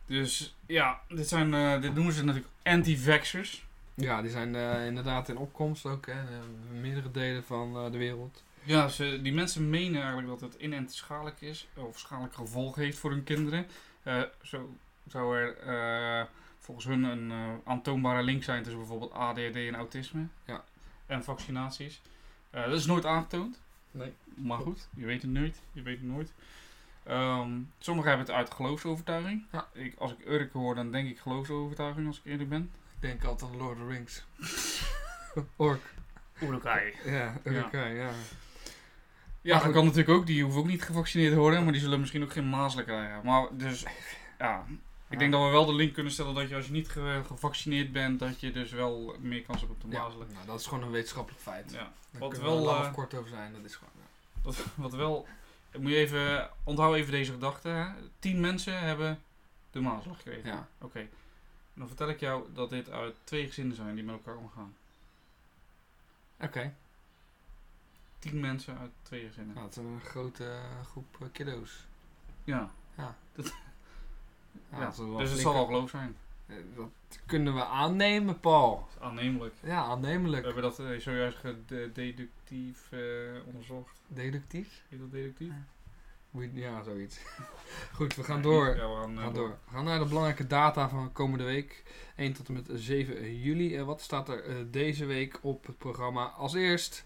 [0.05, 3.65] Dus ja, dit, zijn, eh, dit noemen ze natuurlijk anti-vaxxers.
[3.93, 6.13] Ja, die zijn eh, inderdaad in opkomst ook, hè,
[6.71, 8.43] in meerdere delen van eh, de wereld.
[8.67, 12.97] Ja, ze, die mensen menen eigenlijk dat het inenten schadelijk is, of schadelijke gevolgen heeft
[12.97, 13.67] voor hun kinderen.
[14.03, 14.75] Eh, zo
[15.07, 16.25] zou er eh,
[16.59, 20.27] volgens hun een eh, aantoonbare link zijn tussen bijvoorbeeld ADHD en autisme.
[20.45, 20.63] Ja.
[21.05, 22.01] En vaccinaties.
[22.49, 23.61] Dat is nooit aangetoond.
[23.91, 24.13] Nee.
[24.35, 25.61] Maar goed, je weet het nooit.
[25.71, 26.33] Je weet het nooit.
[27.03, 29.45] Ehm, sommigen hebben het uit geloofsovertuiging.
[29.51, 29.67] Ja.
[29.73, 32.71] Ik, als ik Urk hoor, dan denk ik geloofsovertuiging als ik eerlijk ben.
[32.95, 34.25] Ik denk altijd Lord of the Rings.
[35.55, 35.81] Ork.
[36.39, 36.93] Urukai.
[37.05, 38.03] Ja, Urkai, ja.
[38.03, 38.13] Ja,
[39.41, 40.25] Maar dat kan natuurlijk ook.
[40.25, 43.21] Die hoeven ook niet gevaccineerd te worden, maar die zullen misschien ook geen mazelen krijgen.
[43.23, 43.85] Maar dus,
[44.39, 44.65] ja.
[45.09, 47.21] Ik denk dat we wel de link kunnen stellen dat je als je niet ge-
[47.27, 50.27] gevaccineerd bent, dat je dus wel meer kans hebt op Ja, mazelen.
[50.33, 51.71] nou, dat is gewoon een wetenschappelijk feit.
[51.71, 51.77] Ja.
[52.11, 53.93] Daar Wat wel, we lang eh, kort over zijn, dat is gewoon...
[53.95, 54.01] ja.
[54.41, 55.27] Wat, wat wel,
[55.77, 57.67] moet je even, onthoud even deze gedachte.
[57.69, 57.85] Hè?
[58.19, 59.19] Tien mensen hebben
[59.71, 60.49] de mazelen gekregen.
[60.49, 60.67] Ja.
[60.81, 61.07] Oké.
[61.73, 64.75] Dan vertel ik jou dat dit uit twee gezinnen zijn die met elkaar omgaan.
[66.41, 66.73] Oké,
[68.19, 69.53] Tien mensen uit twee gezinnen.
[69.55, 71.85] nou, het is een grote eh, groep eh, kiddo's.
[72.43, 72.69] Ja.
[72.97, 73.15] Ja,
[74.71, 76.15] Ja, dat is wel dus het zal wel geloof zijn.
[76.47, 76.89] eh, Dat
[77.25, 78.87] kunnen we aannemen, Paul.
[78.99, 79.53] Aannemelijk.
[79.63, 80.45] Ja, We aannemelijk.
[80.45, 82.99] hebben dat eh, zojuist gedeductief eh,
[83.45, 83.99] onderzocht.
[84.07, 84.83] Deductief?
[84.89, 85.51] Heet dat deductief?
[86.31, 87.19] Moet je- Ja, zoiets.
[87.95, 88.75] Goed, we gaan door.
[88.75, 89.49] Ja, we gaan, We gaan door.
[89.49, 91.83] We gaan naar de belangrijke data van komende week.
[92.15, 93.75] 1 tot en met 7 juli.
[93.77, 96.23] En wat staat er deze week op het programma?
[96.25, 97.05] Als eerst.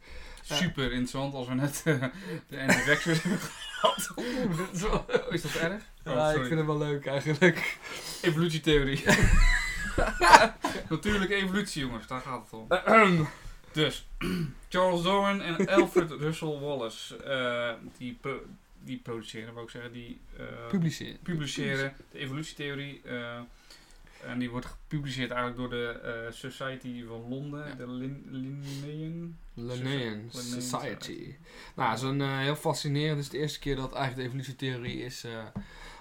[0.55, 2.03] Super interessant als we net eh,
[2.47, 4.11] de anti-vaxxers hebben gehad.
[4.15, 5.83] Oh, is dat erg?
[6.05, 6.47] Oh, ja, ik sorry.
[6.47, 7.77] vind het wel leuk eigenlijk.
[8.21, 9.03] Evolutietheorie.
[10.89, 13.27] Natuurlijke evolutie, jongens, daar gaat het om.
[13.71, 14.07] Dus,
[14.69, 18.17] Charles Darwin en Alfred Russel Wallace, eh, die,
[18.83, 21.19] die produceren, wou ik zeggen, die eh, Publiceren.
[21.23, 23.01] publiceren de evolutietheorie.
[24.31, 27.75] En die wordt gepubliceerd eigenlijk door de eh, Society van Londen, Ja.
[27.75, 28.25] de Lin.
[28.29, 31.35] Linnaean Linnaean Society.
[31.75, 33.15] Nou, het is een eh, heel fascinerend.
[33.15, 35.31] Het is de eerste keer dat eigenlijk de evolutietheorie is eh,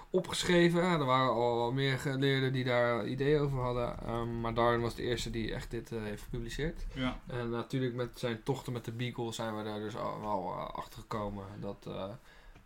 [0.09, 0.81] opgeschreven.
[0.81, 3.99] Er waren al meer geleerden die daar ideeën over hadden.
[4.05, 6.85] Ehm, maar Darwin was de eerste die echt dit heeft gepubliceerd.
[6.93, 10.53] Ja, En natuurlijk met zijn tochten met de Beagle zijn we daar dus al wel
[10.53, 11.89] achter gekomen dat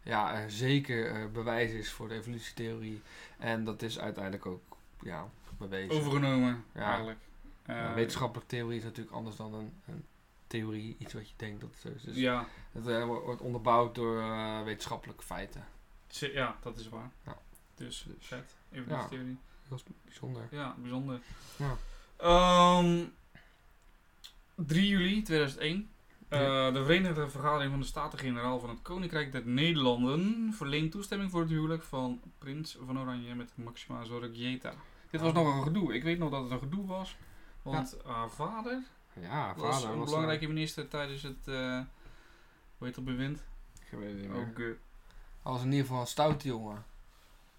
[0.03, 3.01] ja, er zeker bewijs is voor de evolutietheorie.
[3.37, 4.61] En dat is uiteindelijk ook
[5.01, 5.95] ja, bewezen.
[5.95, 6.81] overgenomen Ja.
[6.81, 7.19] eigenlijk.
[7.63, 10.05] Eh, Ja, wetenschappelijke theorie is natuurlijk anders dan een, een
[10.47, 12.01] theorie, iets wat je denkt dat het zo is.
[12.01, 15.65] Dus Ja, het eh, wo- wordt onderbouwd door eh, wetenschappelijke feiten.
[16.07, 17.11] ja, dat is waar.
[17.25, 17.37] Ja.
[17.75, 18.55] Dus, Dus, vet.
[18.71, 19.37] Evolutietheorie.
[19.67, 20.47] Dat is bijzonder.
[20.51, 21.19] Ja, bijzonder.
[21.57, 21.75] Ja.
[22.17, 23.03] Ehm,
[24.55, 25.89] 3 juli 2001.
[26.27, 31.41] Eh, de Verenigde Vergadering van de Staten-Generaal van het Koninkrijk der Nederlanden verleent toestemming voor
[31.41, 34.73] het huwelijk van prins van Oranje met Maxima Zorregieta.
[35.15, 35.93] Dit was nog een gedoe.
[35.93, 37.17] Ik weet nog dat het een gedoe was.
[37.61, 41.79] Want haar vader Ja, was vader een was belangrijke minister tijdens het, eh
[42.77, 43.37] hoe heet dat bewind?
[43.37, 44.47] eh, ik weet het niet meer.
[44.47, 46.85] Ook, eh, Hij was in ieder geval een stoute jongen.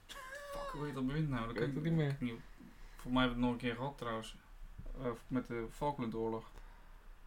[0.07, 1.41] fuck, hoe heet dat bewind nou?
[1.47, 2.17] Dat Ik weet het niet meer.
[2.21, 2.41] niet.
[2.97, 4.37] Voor mij hebben we het nog een keer gehad trouwens.
[5.03, 6.51] Eh, met de Falklandoorlog.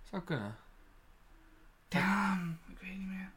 [0.03, 0.55] Zou kunnen.
[1.89, 3.31] Ja, ik weet niet meer.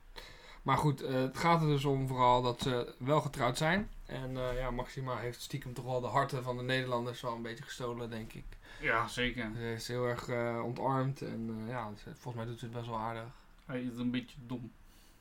[0.62, 3.90] Maar goed, eh, het gaat er dus om vooral dat ze wel getrouwd zijn.
[4.07, 7.42] En eh, ja, Maxima heeft stiekem toch wel de harten van de Nederlanders wel een
[7.42, 8.44] beetje gestolen, denk ik.
[8.81, 9.51] Ja, zeker.
[9.57, 12.98] Ze is heel erg eh, ontarmd en ja, volgens mij doet ze het best wel
[12.98, 13.25] aardig.
[13.66, 14.70] Hij is een beetje dom.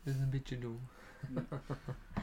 [0.04, 0.80] Dit is een beetje doen.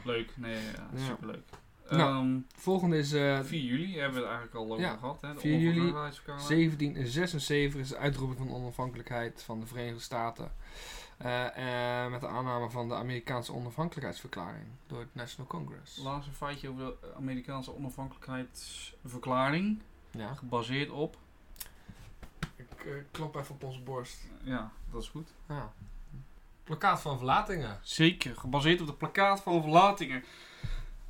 [0.03, 1.05] Leuk, nee, ja, Ja.
[1.05, 1.43] superleuk.
[1.89, 5.21] Nou, Ehm, Volgende is eh 4 juli hebben we het eigenlijk al over Ja, gehad.
[5.21, 5.33] Hè?
[5.33, 6.47] De 4 juli, onafhankelijkheidsverklaring.
[6.47, 10.51] 1776 is de uitroeping van de onafhankelijkheid van de Verenigde Staten.
[11.19, 15.97] Eh, eh, met de aanname van de Amerikaanse onafhankelijkheidsverklaring door het National Congress.
[15.97, 19.81] Laatste feitje over de Amerikaanse onafhankelijkheidsverklaring.
[20.11, 20.33] Ja.
[20.33, 21.17] Gebaseerd op.
[22.55, 24.17] Ik eh, klop even op onze borst.
[24.43, 25.29] Ja, dat is goed.
[25.47, 25.73] Ja.
[26.63, 27.79] Plakkaat van verlatingen.
[27.81, 30.23] Zeker, gebaseerd op het plakkaat van verlatingen.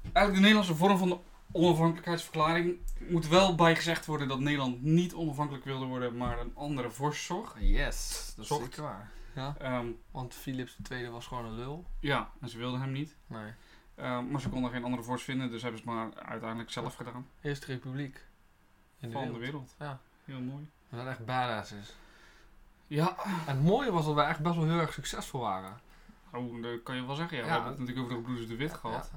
[0.01, 1.17] Eigenlijk de Nederlandse vorm van de
[1.51, 2.77] onafhankelijkheidsverklaring.
[2.97, 7.55] Moet wel bijgezegd worden dat Nederland niet onafhankelijk wilde worden, maar een andere vorst zocht.
[7.59, 9.11] Yes, dat is zeker waar.
[9.35, 11.85] Ja, Ehm, want Philips II was gewoon een lul.
[11.99, 13.15] ja, en ze wilden hem niet.
[13.27, 13.53] Nee.
[13.95, 16.95] Ehm, maar ze konden geen andere vorst vinden, dus hebben ze het maar uiteindelijk zelf
[16.95, 17.27] gedaan.
[17.41, 18.25] Eerste republiek.
[18.99, 19.39] In de van wereld.
[19.39, 19.75] de wereld.
[19.79, 19.99] Ja.
[20.25, 20.69] Heel mooi.
[20.89, 21.95] Dat echt badass is.
[22.87, 23.15] Ja,
[23.47, 25.79] En het mooie was dat wij echt best wel heel erg succesvol waren.
[26.33, 27.37] oh, dat kan je wel zeggen.
[27.37, 29.11] Ja, we hebben het natuurlijk over de broeders de Wit gehad.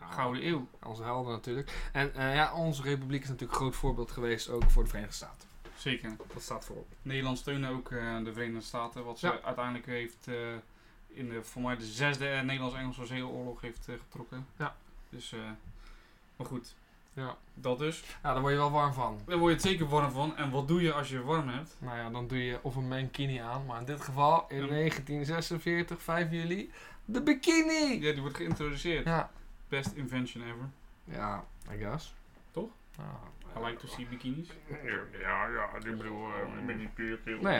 [0.00, 0.06] Ja.
[0.06, 0.68] Gouden eeuw.
[0.82, 1.88] Onze helden natuurlijk.
[1.92, 5.16] En eh, ja, onze republiek is natuurlijk een groot voorbeeld geweest ook voor de Verenigde
[5.16, 5.48] Staten.
[5.82, 6.16] Zeker.
[6.32, 6.86] Dat staat voorop.
[7.02, 9.40] Nederland steunde ook eh, de Verenigde Staten, wat ze Ja.
[9.42, 10.34] uiteindelijk heeft eh,
[11.08, 14.46] in de, voor mij de zesde eh, Nederlands-Engelse zeeoorlog heeft getrokken.
[14.56, 14.76] Ja.
[15.08, 15.34] Dus,
[16.36, 16.74] maar goed,
[17.12, 17.36] Ja.
[17.54, 18.04] dat dus.
[18.22, 19.20] ja, daar word je wel warm van.
[19.26, 20.36] Daar word je het zeker warm van.
[20.36, 21.76] En wat doe je als je warm hebt?
[21.78, 23.66] Nou ja, dan doe je of een mankini aan.
[23.66, 24.66] Maar in dit geval, in Ja.
[24.66, 26.70] 1946, 5 juli,
[27.04, 28.00] de bikini!
[28.00, 29.04] Ja, die wordt geïntroduceerd.
[29.04, 29.30] Ja.
[29.68, 30.68] Best invention ever.
[31.04, 32.14] Ja, I guess.
[32.50, 32.70] Toch?
[32.96, 33.20] Ja.
[33.56, 34.48] I like to see bikinis.
[35.20, 37.50] Ja, ja, ik bedoel, ik ben niet puur Nou ja,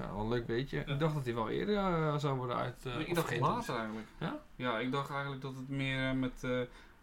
[0.00, 0.78] ja, wel een leuk beetje.
[0.86, 2.86] Ik dacht dat hij wel eerder eh, zou worden uit...
[2.86, 4.06] eh, ik dacht geen- later eigenlijk.
[4.18, 4.38] Ja?
[4.56, 6.60] Ja, ik dacht eigenlijk dat het meer eh, met eh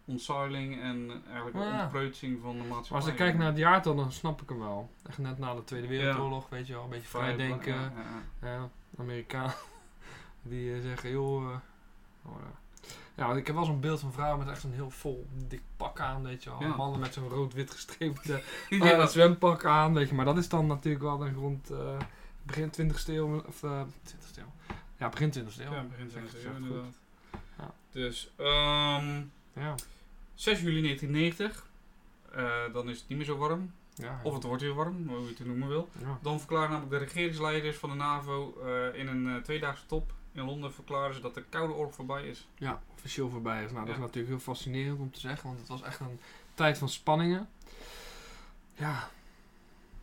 [0.07, 1.77] ontzuiling en eh, eigenlijk Ja.
[1.77, 2.89] de ontpreutsing van de maatschappij.
[2.91, 4.89] Maar als ik kijk naar het jaartal, dan snap ik hem wel.
[5.09, 6.83] Echt net na de Tweede Wereldoorlog, weet je wel.
[6.83, 7.73] Een beetje Vrij- vrijdenken.
[7.73, 8.53] ja, ja, ja.
[8.53, 9.51] Ja, Amerikaan
[10.41, 11.43] die eh, zeggen, joh.
[11.51, 11.57] eh,
[12.25, 12.35] oh,
[13.15, 13.33] ja.
[13.33, 16.23] ik heb wel zo'n beeld van vrouwen met echt zo'n heel vol dik pak aan,
[16.23, 16.61] weet je wel.
[16.61, 16.75] Ja.
[16.75, 18.91] Mannen met zo'n rood-wit gestreepte Ja.
[18.91, 20.15] eh, zwempak aan, weet je.
[20.15, 21.97] Maar dat is dan natuurlijk wel dan rond eh,
[22.43, 24.75] begin 20ste eeuw, of eh 20ste eeuw.
[24.97, 25.71] Ja, begin 20ste eeuw.
[25.73, 26.93] Ja, begin Zeg 20e ik eeuw het inderdaad.
[27.57, 27.73] Ja.
[27.91, 29.21] Dus, ehm
[29.53, 29.75] Ja,
[30.33, 31.65] 6 juli 1990.
[32.31, 33.71] Eh, dan is het niet meer zo warm.
[33.93, 34.19] ja.
[34.23, 35.89] Of het wordt weer warm, hoe je het noemen wil.
[36.21, 38.53] Dan verklaren namelijk de regeringsleiders van de NAVO
[38.93, 42.47] in een tweedaagse top in Londen verklaren ze dat de Koude Oorlog voorbij is.
[42.55, 43.71] ja, officieel voorbij is.
[43.71, 44.05] Nou, dat is Ja.
[44.05, 46.19] natuurlijk heel fascinerend om te zeggen, want het was echt een
[46.53, 47.49] tijd van spanningen.
[48.73, 49.09] Ja,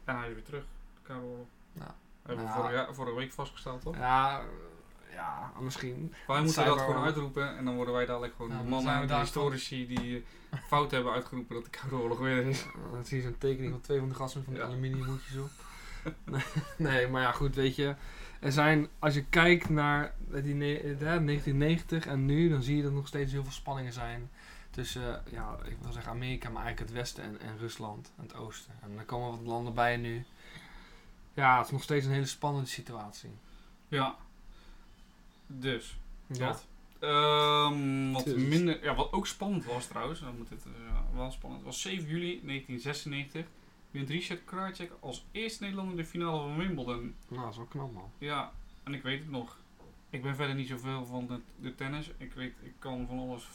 [0.05, 0.63] En hij is weer terug,
[0.95, 1.47] de Koude Oorlog.
[1.73, 1.95] Ja.
[2.23, 2.57] Hebben we Ja.
[2.57, 3.97] vorige, ja- vorige week vastgesteld, toch?
[3.97, 4.43] ja,
[5.13, 6.15] ja, misschien.
[6.27, 9.07] Wij moeten dat gewoon uitroepen en dan worden wij dadelijk gewoon Ja, de mannen we
[9.07, 10.25] de historici die
[10.67, 12.65] fout hebben uitgeroepen dat de Koude Oorlog weer is.
[12.93, 14.63] Dan zie je zo'n tekening van twee van de gasten van Ja.
[14.63, 15.51] aluminiumhoedjes op.
[16.79, 17.95] nee, maar ja, goed, weet je.
[18.41, 22.83] Er zijn, als je kijkt naar die ne- eh, 1990 en nu, dan zie je
[22.83, 24.31] dat er nog steeds heel veel spanningen zijn
[24.71, 28.23] tussen, eh, ja, ik wil zeggen Amerika, maar eigenlijk het westen en, en Rusland en
[28.23, 28.73] het oosten.
[28.83, 30.25] En er komen wat landen bij nu.
[31.35, 33.31] Ja, het is nog steeds een hele spannende situatie.
[33.89, 34.17] Ja.
[35.47, 36.47] Dus, Ja.
[36.47, 36.67] dat.
[36.99, 38.43] Ehm, wat Dus.
[38.43, 42.09] minder, ja, wat ook spannend was trouwens, dan moet het eh, wel spannend, was 7
[42.09, 43.47] juli 1996
[43.93, 47.15] wint Richard Krajcek als eerste Nederlander de finale van Wimbledon.
[47.29, 48.11] Nou, dat is wel knap, man.
[48.19, 48.53] Ja,
[48.83, 49.57] en ik weet het nog.
[50.11, 52.11] Ik ben verder niet zoveel van de, de tennis.
[52.19, 53.49] Ik weet, ik kan van alles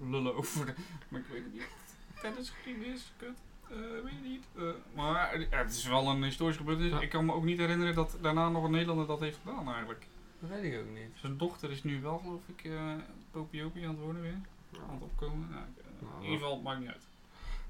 [0.00, 0.74] lullen over de,
[1.08, 1.68] maar ik weet het niet.
[2.20, 3.36] Tennisgeschiedenis, kut.
[3.70, 4.44] eh, weet je niet.
[4.56, 6.90] Eh, maar eh, ja, het is wel een historisch gebeurtenis.
[6.92, 7.00] Ja.
[7.00, 10.06] Ik kan me ook niet herinneren dat daarna nog een Nederlander dat heeft gedaan eigenlijk.
[10.40, 11.10] Dat weet ik ook niet.
[11.14, 12.92] Zijn dochter is nu wel, geloof ik, eh
[13.30, 14.40] popiopie aan het worden weer.
[14.88, 15.48] Aan het opkomen.
[15.50, 15.84] Nou, ik,
[16.18, 17.06] in ieder geval, het maakt niet uit.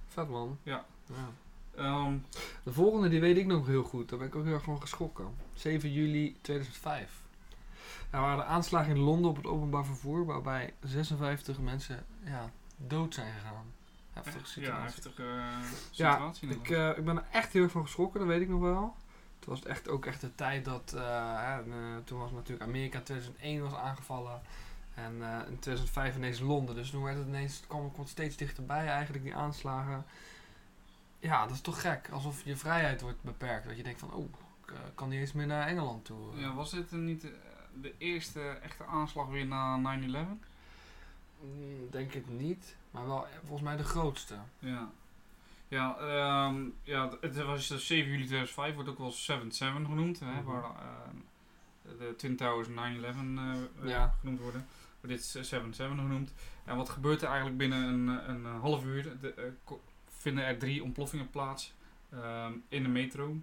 [0.06, 0.58] Vet, man.
[0.62, 0.84] Ja.
[1.06, 1.32] ja.
[1.76, 2.14] Ehm,
[2.62, 4.08] De volgende die weet ik nog heel goed.
[4.08, 5.26] Daar ben ik ook heel erg van geschrokken.
[5.54, 7.18] 7 juli 2005.
[8.10, 13.32] Er waren aanslagen in Londen op het openbaar vervoer waarbij 56 mensen ja, dood zijn
[13.32, 13.64] gegaan.
[14.12, 14.82] Heftige ja, situatie.
[14.94, 15.36] heftige eh,
[15.90, 16.48] Ja, situatie.
[16.48, 16.92] ik, inderdaad.
[16.92, 18.94] eh, ik ben er echt heel erg van geschrokken, dat weet ik nog wel.
[19.38, 21.58] Toen was het echt ook echt de tijd dat, eh,
[22.04, 24.40] toen was natuurlijk Amerika in 2001 was aangevallen.
[24.94, 25.12] En
[25.48, 26.74] in 2005 ineens Londen.
[26.74, 30.04] Dus toen werd het ineens, het kwam, kwam het steeds dichterbij eigenlijk, die aanslagen.
[31.20, 32.08] Ja, dat is toch gek.
[32.12, 33.66] Alsof je vrijheid wordt beperkt.
[33.66, 34.24] Dat je denkt van, oh,
[34.64, 36.36] ik eh, kan niet eens meer naar Engeland toe.
[36.40, 37.30] ja, was dit niet eh,
[37.80, 40.10] de eerste echte aanslag weer na 9-11?
[41.40, 42.76] Mm, Denk ik niet.
[42.90, 44.34] Maar wel eh, volgens mij de grootste.
[44.58, 44.90] Ja.
[45.68, 50.26] Ja, ehm, ja, het was dus 7 juli 2005, wordt ook wel 7-7 genoemd, hè,
[50.32, 50.44] Mhm.
[50.44, 51.16] waar ehm,
[51.98, 53.52] de Twin Towers 9-11 eh,
[53.82, 54.14] eh, Ja.
[54.20, 54.66] genoemd worden.
[55.00, 56.32] Maar dit is 7-7 genoemd.
[56.64, 59.16] En wat gebeurt er eigenlijk binnen een, een half uur?
[59.20, 59.44] De, eh,
[60.20, 61.72] vinden er drie ontploffingen plaats
[62.12, 63.36] ehm, in de metro.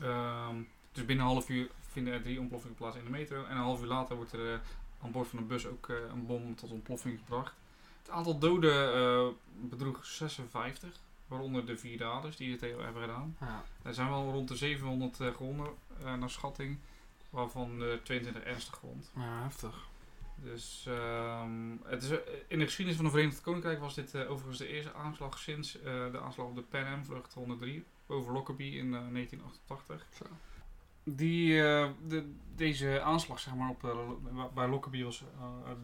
[0.00, 0.56] Ehm,
[0.92, 3.44] dus binnen een half uur vinden er drie ontploffingen plaats in de metro.
[3.44, 4.58] En een half uur later wordt er eh,
[5.02, 7.54] aan boord van een bus ook eh, een bom tot ontploffing gebracht.
[8.02, 9.26] Het aantal doden eh,
[9.68, 13.36] bedroeg 56, waaronder de vier daders die het hebben gedaan.
[13.40, 13.64] Ja.
[13.82, 15.66] Er zijn wel rond de 700 eh, gewonden
[16.04, 16.78] naar schatting,
[17.30, 19.10] waarvan eh 22 ernstig gewond.
[19.16, 19.86] ja, heftig.
[20.36, 22.18] Dus ehm, het is, eh,
[22.48, 25.80] in de geschiedenis van het Verenigd Koninkrijk was dit eh, overigens de eerste aanslag sinds
[25.80, 30.06] eh, de aanslag op de Pan Am vlucht 103 over Lockerbie in eh, 1988.
[30.14, 30.24] Zo.
[31.04, 31.52] Die,
[32.06, 35.24] de, deze aanslag zeg maar, op, bij Lockerbie was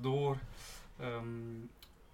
[0.00, 0.38] door,
[0.96, 1.24] ehm,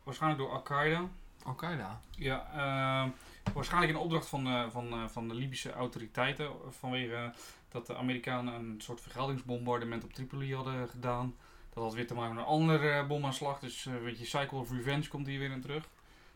[0.03, 1.09] waarschijnlijk door Al-Qaeda
[1.43, 2.01] Al-Qaeda.
[2.11, 3.11] Ja, eh,
[3.55, 6.51] waarschijnlijk in opdracht van, van, van de Libische autoriteiten.
[6.69, 7.33] Vanwege
[7.69, 11.35] dat de Amerikanen een soort vergeldingsbombardement op Tripoli hadden gedaan.
[11.77, 13.59] Dat had weer te maken met een andere eh, bomaanslag.
[13.59, 15.89] Dus eh weet je, Cycle of Revenge komt hier weer in terug.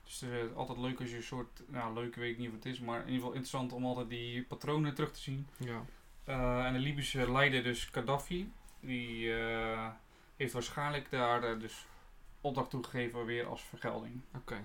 [0.04, 2.72] Dus is altijd leuk als je een soort, nou leuk weet ik niet wat het
[2.72, 5.46] is, maar in ieder geval interessant om altijd die patronen terug te zien.
[5.56, 5.84] Ja.
[6.24, 9.86] Eh, en de Libische leider, dus Gaddafi, die eh,
[10.36, 11.86] heeft waarschijnlijk daar eh, dus
[12.40, 14.20] opdracht toegegeven weer als vergelding.
[14.36, 14.64] Oké.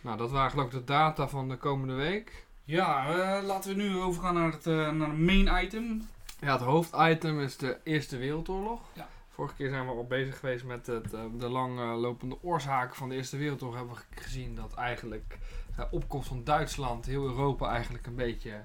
[0.00, 2.46] Nou, dat waren geloof ik de data van de komende week.
[2.64, 6.08] Ja, eh, laten we nu overgaan naar het, eh, naar het main item.
[6.40, 8.80] Ja, het hoofditem is de Eerste Wereldoorlog.
[8.92, 9.08] Ja.
[9.34, 13.14] Vorige keer zijn we al bezig geweest met het, eh, de langlopende oorzaken van de
[13.14, 13.76] Eerste Wereldoorlog.
[13.76, 15.38] Hebben we gezien dat eigenlijk
[15.76, 18.64] de opkomst van Duitsland heel Europa eigenlijk een beetje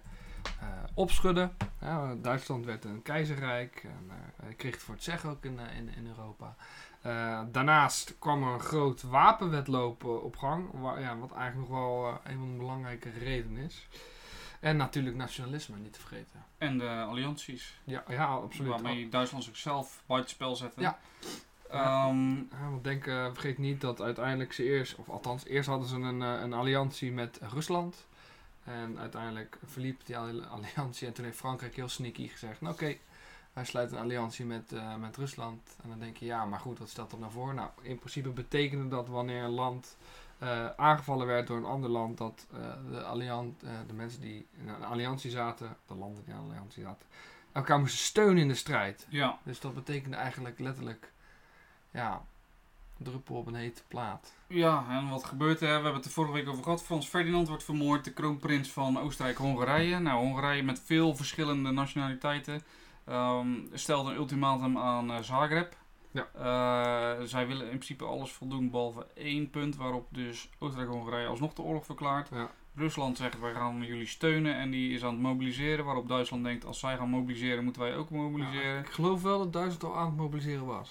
[0.60, 1.50] eh, opschudde.
[2.22, 6.08] Duitsland werd een keizerrijk en eh, kreeg het voor het zeggen ook in, eh, in,
[6.08, 6.56] Europa.
[7.02, 12.08] Eh, daarnaast kwam er een groot wapenwetloop eh, op gang, ja, wat eigenlijk nog wel
[12.08, 13.88] eh, een van de belangrijke redenen is.
[14.60, 16.44] En natuurlijk nationalisme, niet te vergeten.
[16.58, 17.80] En de allianties.
[17.84, 18.70] Ja, ja absoluut.
[18.72, 20.82] Waarmee Duitsland zichzelf buitenspel zette.
[20.82, 21.00] Ja.
[21.70, 25.88] Ehm, Ja, want denk, eh, vergeet niet dat uiteindelijk ze eerst, of althans eerst hadden
[25.88, 28.06] ze een, eh, een alliantie met Rusland.
[28.64, 32.96] En uiteindelijk verliep die alli- alliantie en toen heeft Frankrijk heel sneaky gezegd, nou oké,
[33.54, 35.76] wij sluiten een alliantie met, eh, met Rusland.
[35.84, 37.54] En dan denk je, ja, maar goed, wat stelt dat nou voor?
[37.54, 39.98] Nou, in principe betekende dat wanneer een land
[40.40, 42.60] eh, aangevallen werd door een ander land, dat eh,
[42.92, 46.46] de, alliant, eh, de mensen die in een alliantie zaten, de landen die in een
[46.46, 47.08] alliantie zaten,
[47.52, 49.08] elkaar moesten steunen in de strijd.
[49.10, 49.40] ja.
[49.44, 51.12] Dus dat betekende eigenlijk letterlijk,
[51.92, 52.22] ja,
[52.98, 54.34] druppel op een hete plaat.
[54.48, 55.68] ja, en wat gebeurt er?
[55.68, 56.84] We hebben het er vorige week over gehad.
[56.84, 60.00] Frans Ferdinand wordt vermoord, de kroonprins van Oostenrijk-Hongarije.
[60.00, 62.62] Nou, Hongarije met veel verschillende nationaliteiten.
[63.06, 65.76] ehm, stelde een ultimatum aan Zagreb.
[66.12, 66.28] Ja.
[66.34, 71.62] Eh, zij willen in principe alles voldoen behalve één punt waarop dus Oostenrijk-Hongarije alsnog de
[71.62, 72.30] oorlog verklaart.
[72.30, 72.52] Ja.
[72.76, 75.86] Rusland zegt wij gaan jullie steunen en die is aan het mobiliseren.
[75.86, 78.80] Waarop Duitsland denkt als zij gaan mobiliseren moeten wij ook mobiliseren.
[78.80, 80.90] Ik geloof wel dat Duitsland al aan het mobiliseren was.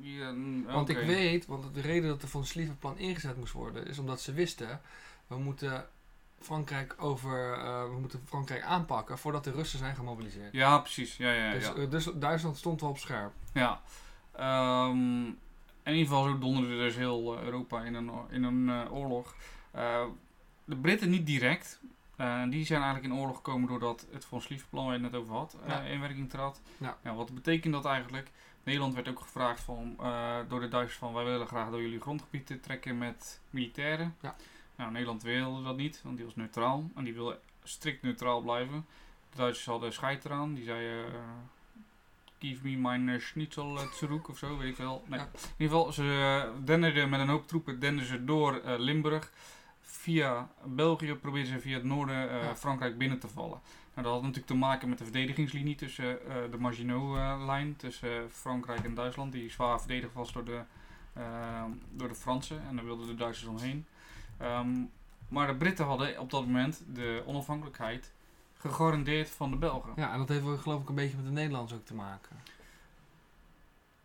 [0.00, 0.34] Ja,
[0.66, 4.20] Want ik weet, want de reden dat er van Slievenplan ingezet moest worden, is omdat
[4.20, 4.80] ze wisten,
[5.26, 5.88] we moeten
[6.40, 10.52] Frankrijk over, eh, we moeten Frankrijk aanpakken voordat de Russen zijn gemobiliseerd.
[10.52, 11.16] Ja, precies.
[11.16, 11.74] Ja, ja, dus, ja.
[11.74, 13.32] eh, dus Duitsland stond wel op scherp.
[13.52, 13.80] ja.
[14.40, 15.24] Ehm,
[15.82, 19.34] in ieder geval zo donderde dus heel eh, Europa in een, in een eh, oorlog.
[19.70, 20.04] Eh,
[20.64, 21.80] de Britten niet direct.
[22.48, 25.34] Die zijn eigenlijk in oorlog gekomen doordat het Von Schlieffen-plan waar je het net over
[25.34, 25.80] had, Ja.
[25.80, 26.60] in werking trad.
[26.78, 27.14] Ja.
[27.14, 28.30] wat betekent dat eigenlijk?
[28.62, 29.96] Nederland werd ook gevraagd van,
[30.48, 34.16] door de Duitsers van wij willen graag door jullie grondgebied trekken met militairen.
[34.20, 34.36] Ja.
[34.76, 36.90] Nou, Nederland wilde dat niet, want die was neutraal.
[36.94, 38.86] En die wilde strikt neutraal blijven.
[39.30, 40.54] De Duitsers hadden scheid eraan.
[40.54, 41.04] Die zeiden,
[42.40, 45.04] give me mijn eh, schnitzel uh, zurück of zo, weet ik wel.
[45.06, 45.18] Nee.
[45.18, 45.24] Ja.
[45.24, 49.32] In ieder geval, ze denderden met een hoop troepen denderden ze door eh, Limburg.
[49.80, 52.56] Via België probeerden ze via het noorden eh, Ja.
[52.56, 53.60] Frankrijk binnen te vallen.
[53.94, 58.22] Nou, dat had natuurlijk te maken met de verdedigingslinie tussen eh, de Maginot-lijn, tussen eh,
[58.30, 60.60] Frankrijk en Duitsland, die zwaar verdedigd was door de,
[61.12, 62.62] eh, door de Fransen.
[62.68, 63.86] En daar wilden de Duitsers omheen.
[64.36, 64.70] Ehm,
[65.28, 68.12] maar de Britten hadden op dat moment de onafhankelijkheid
[68.60, 69.92] gegarandeerd van de Belgen.
[69.96, 72.36] Ja, en dat heeft wel, geloof ik een beetje met de Nederlanders ook te maken.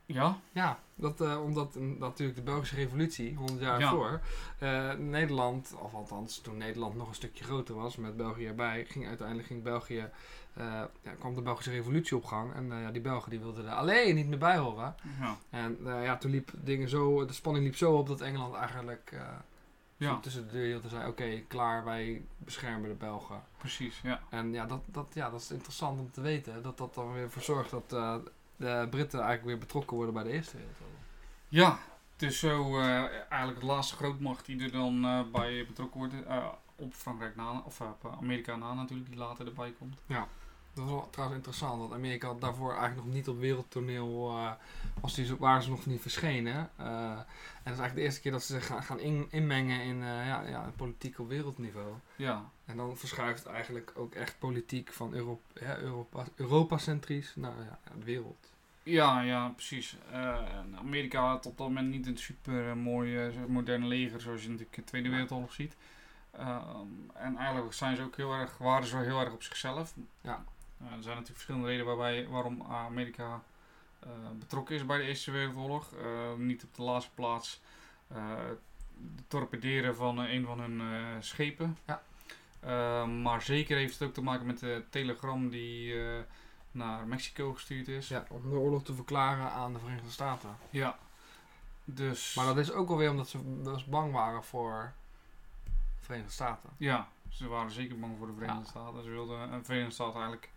[0.08, 3.90] Ja, Ja, dat, eh, omdat natuurlijk de Belgische revolutie, 100 jaar Ja.
[3.90, 4.22] voor,
[4.60, 9.08] eh, Nederland, of althans toen Nederland nog een stukje groter was, met België erbij, ging
[9.08, 10.10] uiteindelijk ging België,
[10.54, 10.64] eh,
[11.02, 12.54] ja, kwam de Belgische revolutie op gang.
[12.54, 14.96] En ja, die Belgen die wilden er alleen niet meer bij horen.
[15.20, 19.14] ja, En ja, toen liep dingen zo, de spanning liep zo op dat Engeland eigenlijk
[19.98, 23.44] ja tussen de deur hield en zei, oké, klaar, wij beschermen de Belgen.
[23.58, 24.00] precies.
[24.04, 24.22] Ja.
[24.30, 27.30] En ja dat, dat, ja, dat is interessant om te weten, dat dat dan weer
[27.30, 28.16] voor zorgt dat eh,
[28.56, 31.00] de Britten eigenlijk weer betrokken worden bij de Eerste Wereldoorlog.
[31.50, 31.80] Ja,
[32.14, 36.14] het is zo eh, eigenlijk de laatste grootmacht die er dan eh, bij betrokken wordt.
[36.76, 40.00] op Frankrijk na, of op Amerika na natuurlijk, die later erbij komt.
[40.76, 44.38] Dat is wel trouwens interessant, want Amerika had daarvoor eigenlijk nog niet op wereldtoneel,
[45.02, 46.70] was die, waren ze nog niet verschenen.
[46.76, 49.82] Eh, en dat is eigenlijk de eerste keer dat ze zich gaan, gaan in, inmengen
[49.82, 51.94] in eh, ja, ja, politiek op wereldniveau.
[52.16, 57.80] Ja, En dan verschuift eigenlijk ook echt politiek van Europa, ja, Europa, Europa-centrisch naar ja,
[57.98, 58.50] de wereld.
[58.84, 59.98] ja, ja precies.
[60.76, 64.82] Amerika had op dat moment niet een super mooi moderne leger zoals je natuurlijk in
[64.84, 65.10] de Tweede.
[65.10, 65.76] Wereldoorlog ziet.
[66.32, 69.94] Ehm, en eigenlijk zijn ze ook heel erg, waren ze heel erg op zichzelf.
[70.22, 70.44] Ja.
[70.86, 73.44] Eh, er zijn natuurlijk verschillende redenen waarbij, waarom Amerika
[74.00, 74.10] eh,
[74.40, 75.94] betrokken is bij de Eerste Wereldoorlog.
[75.94, 77.62] Eh, niet op de laatste plaats
[78.08, 78.38] eh
[79.16, 80.82] het torpederen van een van hun
[81.24, 81.78] schepen.
[81.86, 82.02] Ja.
[83.06, 85.96] Maar zeker heeft het ook te maken met de telegram die
[86.72, 88.08] naar Mexico gestuurd is.
[88.08, 90.58] Ja, om de oorlog te verklaren aan de Verenigde Staten.
[90.70, 90.98] Ja.
[91.84, 92.36] Dus.
[92.36, 94.94] Maar dat is ook alweer omdat ze dus bang waren voor
[96.00, 96.70] Verenigde Staten.
[96.78, 98.70] Ja, ze waren zeker bang voor de Verenigde Ja.
[98.70, 99.04] Staten.
[99.04, 100.50] Ze wilden een Verenigde Staten eigenlijk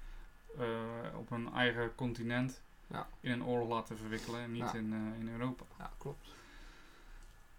[1.14, 3.06] op hun eigen continent Ja.
[3.20, 4.74] in een oorlog laten verwikkelen en niet Ja.
[4.74, 5.64] in, eh, in Europa.
[5.78, 6.28] Ja, klopt.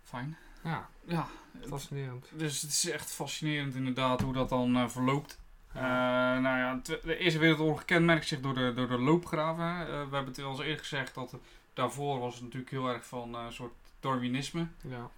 [0.04, 0.38] Fijn.
[0.64, 1.28] Ja, Ja,
[1.68, 2.30] fascinerend.
[2.34, 5.40] dus het is echt fascinerend inderdaad hoe dat dan eh, verloopt.
[5.72, 6.40] Eh, Ja.
[6.40, 9.66] nou ja, de Eerste Wereldoorlog kenmerkt zich door de, door de loopgraven.
[9.82, 11.36] Eh, we hebben het al eens eerder gezegd dat
[11.74, 14.68] daarvoor was het natuurlijk heel erg van eh, een soort Darwinisme.
[14.82, 15.10] ja.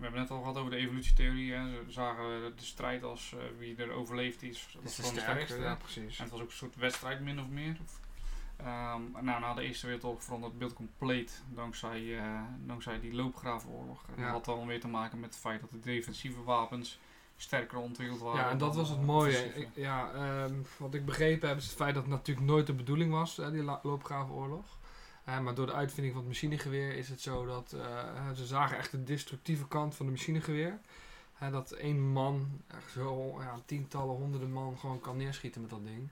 [0.00, 1.52] We hebben net al gehad over de evolutietheorie.
[1.52, 1.70] Hè.
[1.70, 4.68] Ze zagen de strijd als eh, wie er overleeft is.
[4.74, 5.58] Dat is de sterkste.
[5.60, 6.16] Ja, precies.
[6.18, 7.76] En het was ook een soort wedstrijd min of meer.
[8.56, 14.04] Ehm, nou, na de Eerste Wereldoorlog veranderde het beeld compleet dankzij, eh, dankzij die loopgravenoorlog.
[14.16, 14.32] En Ja.
[14.32, 16.98] Dat had dan weer te maken met het feit dat de defensieve wapens
[17.36, 18.40] sterker ontwikkeld waren.
[18.40, 19.54] Ja, en dat was het mooie.
[19.54, 22.74] Ik- ja, ehm, wat ik begrepen heb is het feit dat het natuurlijk nooit de
[22.74, 24.78] bedoeling was, hè, die loopgravenoorlog.
[25.38, 28.90] Maar door de uitvinding van het machinegeweer is het zo dat eh, ze zagen echt
[28.90, 30.78] de destructieve kant van de machinegeweer.
[31.34, 35.84] Hè, dat één man, echt zo ja, tientallen, honderden man gewoon kan neerschieten met dat
[35.84, 36.08] ding.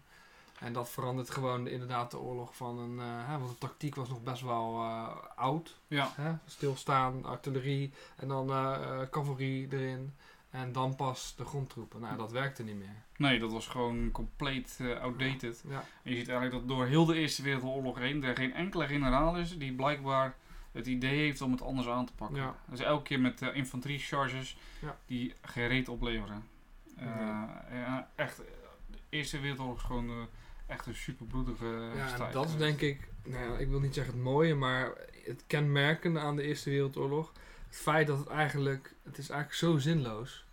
[0.59, 2.99] En dat verandert gewoon de- inderdaad de oorlog van een...
[3.01, 5.77] eh, hè, want de tactiek was nog best wel eh, oud.
[5.87, 6.33] Ja, Hè?
[6.47, 10.15] Stilstaan, artillerie en dan eh, cavalerie erin.
[10.51, 12.01] En dan pas de grondtroepen.
[12.01, 12.95] Nou, dat werkte niet meer.
[13.17, 15.65] nee, dat was gewoon compleet eh, outdated.
[15.69, 18.87] Ja, En je ziet eigenlijk dat door heel de Eerste Wereldoorlog heen er geen enkele
[18.87, 20.37] generaal is die blijkbaar
[20.73, 22.37] het idee heeft om het anders aan te pakken.
[22.37, 22.57] Ja.
[22.67, 24.97] Dus elke keer met uh, infanterie charges Ja.
[25.07, 26.43] die geen reet opleveren.
[26.97, 27.07] Eh,
[27.73, 28.37] ja, echt,
[28.87, 30.17] de Eerste Wereldoorlog is gewoon eh,
[30.67, 34.23] echt een superbloedige ja strijd dat is denk ik, nou ik wil niet zeggen het
[34.23, 34.93] mooie, maar
[35.25, 37.33] het kenmerkende aan de Eerste Wereldoorlog.
[37.69, 40.47] Het feit dat het eigenlijk, het is eigenlijk zo zinloos.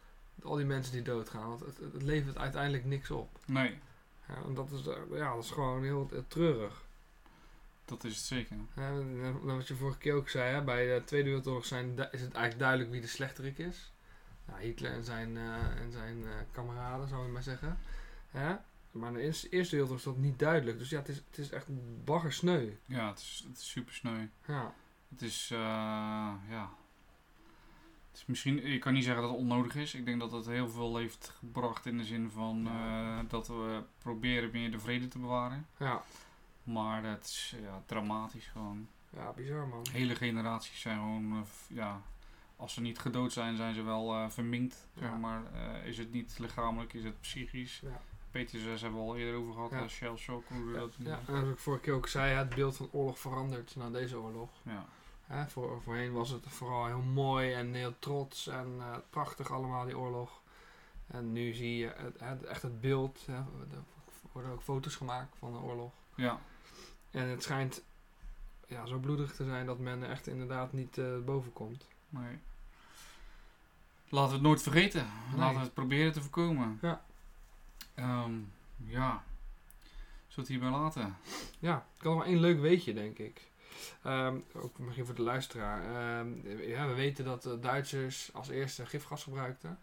[0.43, 3.39] Al die mensen die doodgaan, want het, het levert uiteindelijk niks op.
[3.45, 3.77] Nee,
[4.27, 6.83] Ja, en dat is, eh, ja, dat is gewoon heel, heel treurig.
[7.85, 8.55] dat is het zeker.
[8.75, 8.91] Ja,
[9.41, 12.59] wat je vorige keer ook zei, hè, bij de Tweede Wereldoorlog zijn, is het eigenlijk
[12.59, 13.91] duidelijk wie de slechterik is.
[14.45, 17.77] Nou, Hitler en zijn, eh, en zijn eh, kameraden, zou ik maar zeggen.
[18.31, 18.55] Hè?
[18.91, 20.77] Maar in de Eerste Wereldoorlog is dat niet duidelijk.
[20.77, 21.65] Dus ja, het is, het is echt
[22.03, 22.77] baggersneu.
[22.85, 24.27] Ja, het is, het is super sneu.
[24.45, 24.73] Ja,
[25.09, 25.57] Het is, eh,
[26.49, 26.69] ja...
[28.27, 29.93] Misschien, ik kan niet zeggen dat het onnodig is.
[29.93, 33.83] Ik denk dat het heel veel heeft gebracht in de zin van eh, dat we
[33.97, 35.67] proberen meer de vrede te bewaren.
[35.77, 36.03] ja,
[36.63, 38.87] Maar het is ja, dramatisch gewoon.
[39.09, 39.85] ja bizar man.
[39.91, 42.01] Hele generaties zijn gewoon, eh, ja,
[42.55, 44.87] als ze niet gedood zijn, zijn ze wel eh, verminkt.
[44.99, 45.41] Zeg maar,
[45.85, 47.79] is het niet lichamelijk, is het psychisch.
[47.83, 48.01] Ja.
[48.31, 49.87] PTSS hebben we al eerder over gehad, Ja.
[49.87, 52.75] shell shock, hoe Ja, dat ja, en zoals ik vorige keer ook zei, het beeld
[52.77, 54.49] van oorlog verandert na deze oorlog.
[54.63, 54.85] ja.
[55.25, 59.85] Hè, voor, voorheen was het vooral heel mooi en heel trots en eh, prachtig allemaal,
[59.85, 60.41] die oorlog.
[61.07, 63.23] En nu zie je het, het- echt het beeld.
[63.25, 63.83] Hè, er
[64.31, 65.91] worden ook foto's gemaakt van de oorlog.
[66.15, 66.39] ja.
[67.11, 67.83] En het schijnt
[68.67, 71.87] ja, zo bloedig te zijn dat men er echt inderdaad niet eh, boven komt.
[72.09, 72.39] Nee.
[74.09, 75.07] Laten we het nooit vergeten.
[75.29, 75.39] Nee.
[75.39, 76.79] Laten we het proberen te voorkomen.
[76.81, 77.03] Ja.
[77.93, 78.33] Ehm,
[78.85, 79.23] ja.
[80.27, 81.17] Zullen we het hierbij laten?
[81.59, 83.41] Ja, ik had nog maar één leuk weetje, denk ik.
[84.03, 85.83] Ehm, ook misschien voor de luisteraar.
[85.83, 89.79] Ehm, ja, we weten dat de Duitsers als eerste gifgas gebruikten.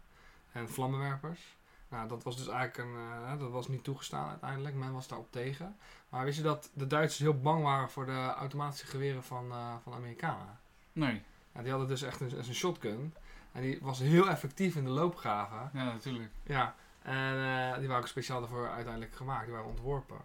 [0.52, 1.56] En vlammenwerpers.
[1.88, 4.74] Nou, dat was dus eigenlijk een, eh, dat was niet toegestaan uiteindelijk.
[4.74, 5.76] Men was daarop tegen.
[6.08, 9.74] Maar wist je dat de Duitsers heel bang waren voor de automatische geweren van, eh,
[9.82, 10.58] van de Amerikanen?
[10.92, 11.22] Nee.
[11.54, 13.14] Ja, die hadden dus echt een, een shotgun.
[13.52, 15.70] En die was heel effectief in de loopgraven.
[15.72, 16.30] Ja, natuurlijk.
[16.42, 19.44] Ja, en eh, die waren ook speciaal daarvoor uiteindelijk gemaakt.
[19.44, 20.20] Die waren ontworpen.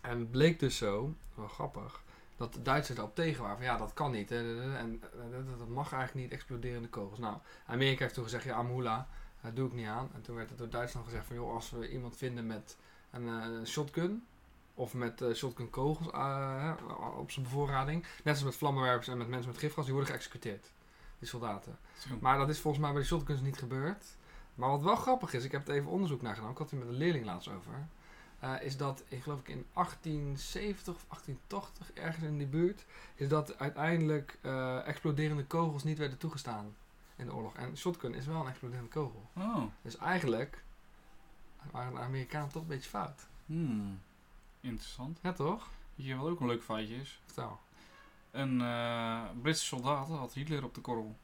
[0.00, 2.02] En het bleek dus zo, wel grappig,
[2.36, 3.56] dat de Duitsers daarop tegen waren.
[3.56, 4.28] Van ja, dat kan niet.
[4.28, 7.18] hè, En eh, dat, mag eigenlijk niet exploderende kogels.
[7.18, 9.08] Nou, Amerika heeft toen gezegd, ja, Amhula,
[9.40, 10.10] dat doe ik niet aan.
[10.14, 12.76] En toen werd het door Duitsland gezegd van, joh, als we iemand vinden met
[13.10, 14.26] een eh, shotgun...
[14.78, 16.06] Of met eh, shotgun kogels
[17.16, 18.06] op zijn bevoorrading.
[18.24, 19.84] Net als met vlammenwerpers en met mensen met gifgas.
[19.84, 20.70] Die worden geëxecuteerd.
[21.18, 21.78] Die soldaten.
[21.98, 22.18] Zo.
[22.20, 24.04] Maar dat is volgens mij bij de shotguns niet gebeurd.
[24.54, 26.78] Maar wat wel grappig is, ik heb het even onderzoek naar gedaan, ik had het
[26.78, 27.86] met een leerling laatst over.
[28.38, 32.84] Eh, is dat, ik geloof ik in 1870 of 1880, ergens in die buurt,
[33.14, 36.74] is dat uiteindelijk eh, exploderende kogels niet werden toegestaan
[37.16, 37.54] in de oorlog.
[37.54, 39.30] En shotgun is wel een exploderende kogel.
[39.36, 39.62] Oh.
[39.82, 40.64] Dus eigenlijk
[41.70, 43.26] waren de Amerikanen toch een beetje fout.
[43.46, 44.00] Hmm.
[44.60, 45.18] Interessant.
[45.22, 45.68] Ja, toch?
[45.94, 47.20] Je wat ook een leuk feitje is?
[47.24, 47.60] Vertel.
[48.30, 51.16] Een eh, Britse soldaat had Hitler op de korrel.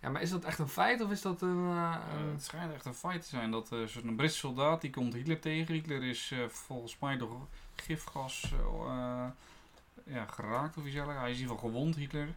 [0.00, 1.66] Ja, maar is dat echt een feit of is dat een...
[1.66, 1.96] eh,
[2.32, 5.40] het schijnt echt een feit te zijn dat eh, zo'n Britse soldaat die komt Hitler
[5.40, 5.74] tegen.
[5.74, 8.52] Hitler is eh, volgens mij door gifgas
[10.04, 11.20] ja, geraakt of iets dergelijks.
[11.22, 12.28] Hij is in ieder geval gewond, Hitler.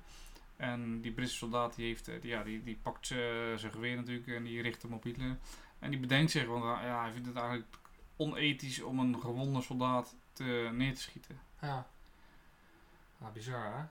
[0.55, 4.43] En die Britse soldaat die heeft, die, ja, die, die pakt zijn geweer natuurlijk en
[4.43, 5.37] die richt hem op Hitler.
[5.79, 7.77] En die bedenkt zich, want ja, hij vindt het eigenlijk
[8.15, 11.39] onethisch om een gewonde soldaat te, neer te schieten.
[11.61, 11.87] ja.
[13.17, 13.83] Nou, bizar hè?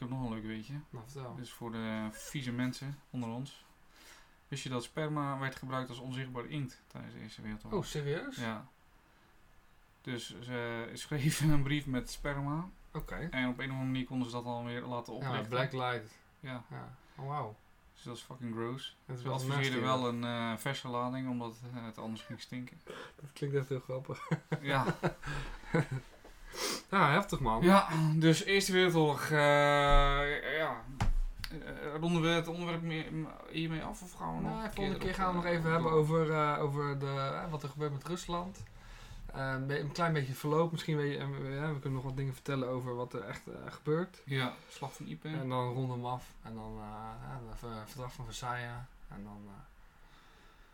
[0.00, 0.72] Ik heb nog een leuk weetje.
[0.90, 1.34] Nou, vertel.
[1.36, 3.64] Dus voor de vieze mensen onder ons.
[4.48, 7.80] Wist je dat sperma werd gebruikt als onzichtbare inkt tijdens de Eerste Wereldoorlog?
[7.80, 8.36] Oh, serieus?
[8.36, 8.66] Ja.
[10.00, 12.68] Dus ze schreven een brief met sperma.
[12.92, 13.14] Oké.
[13.30, 15.48] En op een of andere manier konden ze dat dan weer laten Ja, oplichten.
[15.48, 16.18] Black Light.
[16.40, 16.94] Ja, Ja.
[17.16, 17.56] Oh, wauw.
[17.94, 18.96] dus dat is fucking gross.
[19.16, 22.80] Ze wel adviseerden wel een eh, verse lading, omdat eh, het anders ging stinken.
[23.20, 24.28] Dat klinkt echt heel grappig.
[24.60, 24.84] ja.
[26.90, 27.62] Ja, heftig man.
[27.62, 29.30] ja, dus Eerste Wereldoorlog.
[29.30, 29.38] eh
[30.58, 30.82] ja.
[31.50, 33.06] Eh, ronden we het onderwerp meer,
[33.50, 34.52] hiermee af of gaan we nog?
[34.52, 37.68] Nou, een volgende keer gaan we nog eh, even hebben over, over de, wat er
[37.68, 38.62] gebeurt met Rusland.
[39.32, 40.70] Een, klein beetje verloop.
[40.72, 44.22] Misschien weet je, en we, kunnen nog wat dingen vertellen over wat er echt gebeurt.
[44.24, 45.28] Ja, slag van Ipe.
[45.28, 46.24] En dan ronden we hem af.
[46.42, 46.78] En dan
[47.48, 48.70] het ver- verdrag van Versailles.
[49.08, 49.48] En dan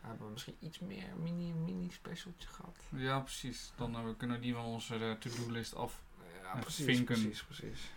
[0.06, 2.76] hebben we misschien iets meer mini, mini specialtje gehad.
[2.88, 3.72] Ja, precies.
[3.76, 6.02] Dan eh, we kunnen die van onze eh, to-do-list af.
[6.42, 7.04] Ja, Ja, precies, vinken.
[7.04, 7.90] precies, precies.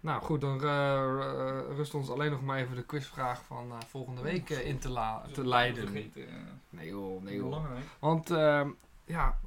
[0.00, 3.78] Nou goed, dan eh, eh, rust ons alleen nog maar even de quizvraag van eh,
[3.88, 5.82] volgende week eh, in te, la te leiden.
[5.88, 6.34] Vergeten, eh,
[6.68, 7.44] Nee joh, nee joh.
[7.44, 7.84] belangrijk.
[7.98, 8.70] Want ehm,
[9.04, 9.38] ja,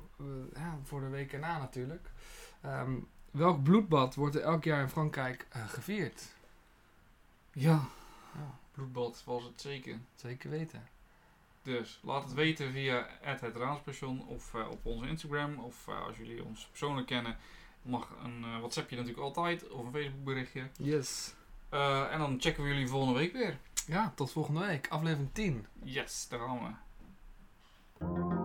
[0.54, 2.10] ja, voor de week erna natuurlijk.
[2.62, 2.94] Ehm,
[3.32, 6.34] welk bloedbad wordt er elk jaar in Frankrijk eh, gevierd?
[7.52, 7.86] Ja,
[8.34, 10.00] Ja, bloedbad was het zeker.
[10.16, 10.88] zeker weten.
[11.66, 15.60] Dus laat het weten via het Raadstation of eh, op onze Instagram.
[15.60, 17.38] Of eh, als jullie ons persoonlijk kennen,
[17.82, 19.70] mag een eh, WhatsAppje natuurlijk altijd.
[19.70, 20.68] Of een Facebook berichtje.
[20.78, 21.34] Yes.
[22.12, 23.58] En dan checken we jullie volgende week weer.
[23.88, 24.88] Ja, tot volgende week.
[24.90, 25.66] Aflevering 10.
[25.84, 26.78] Yes, daar gaan
[28.00, 28.45] we.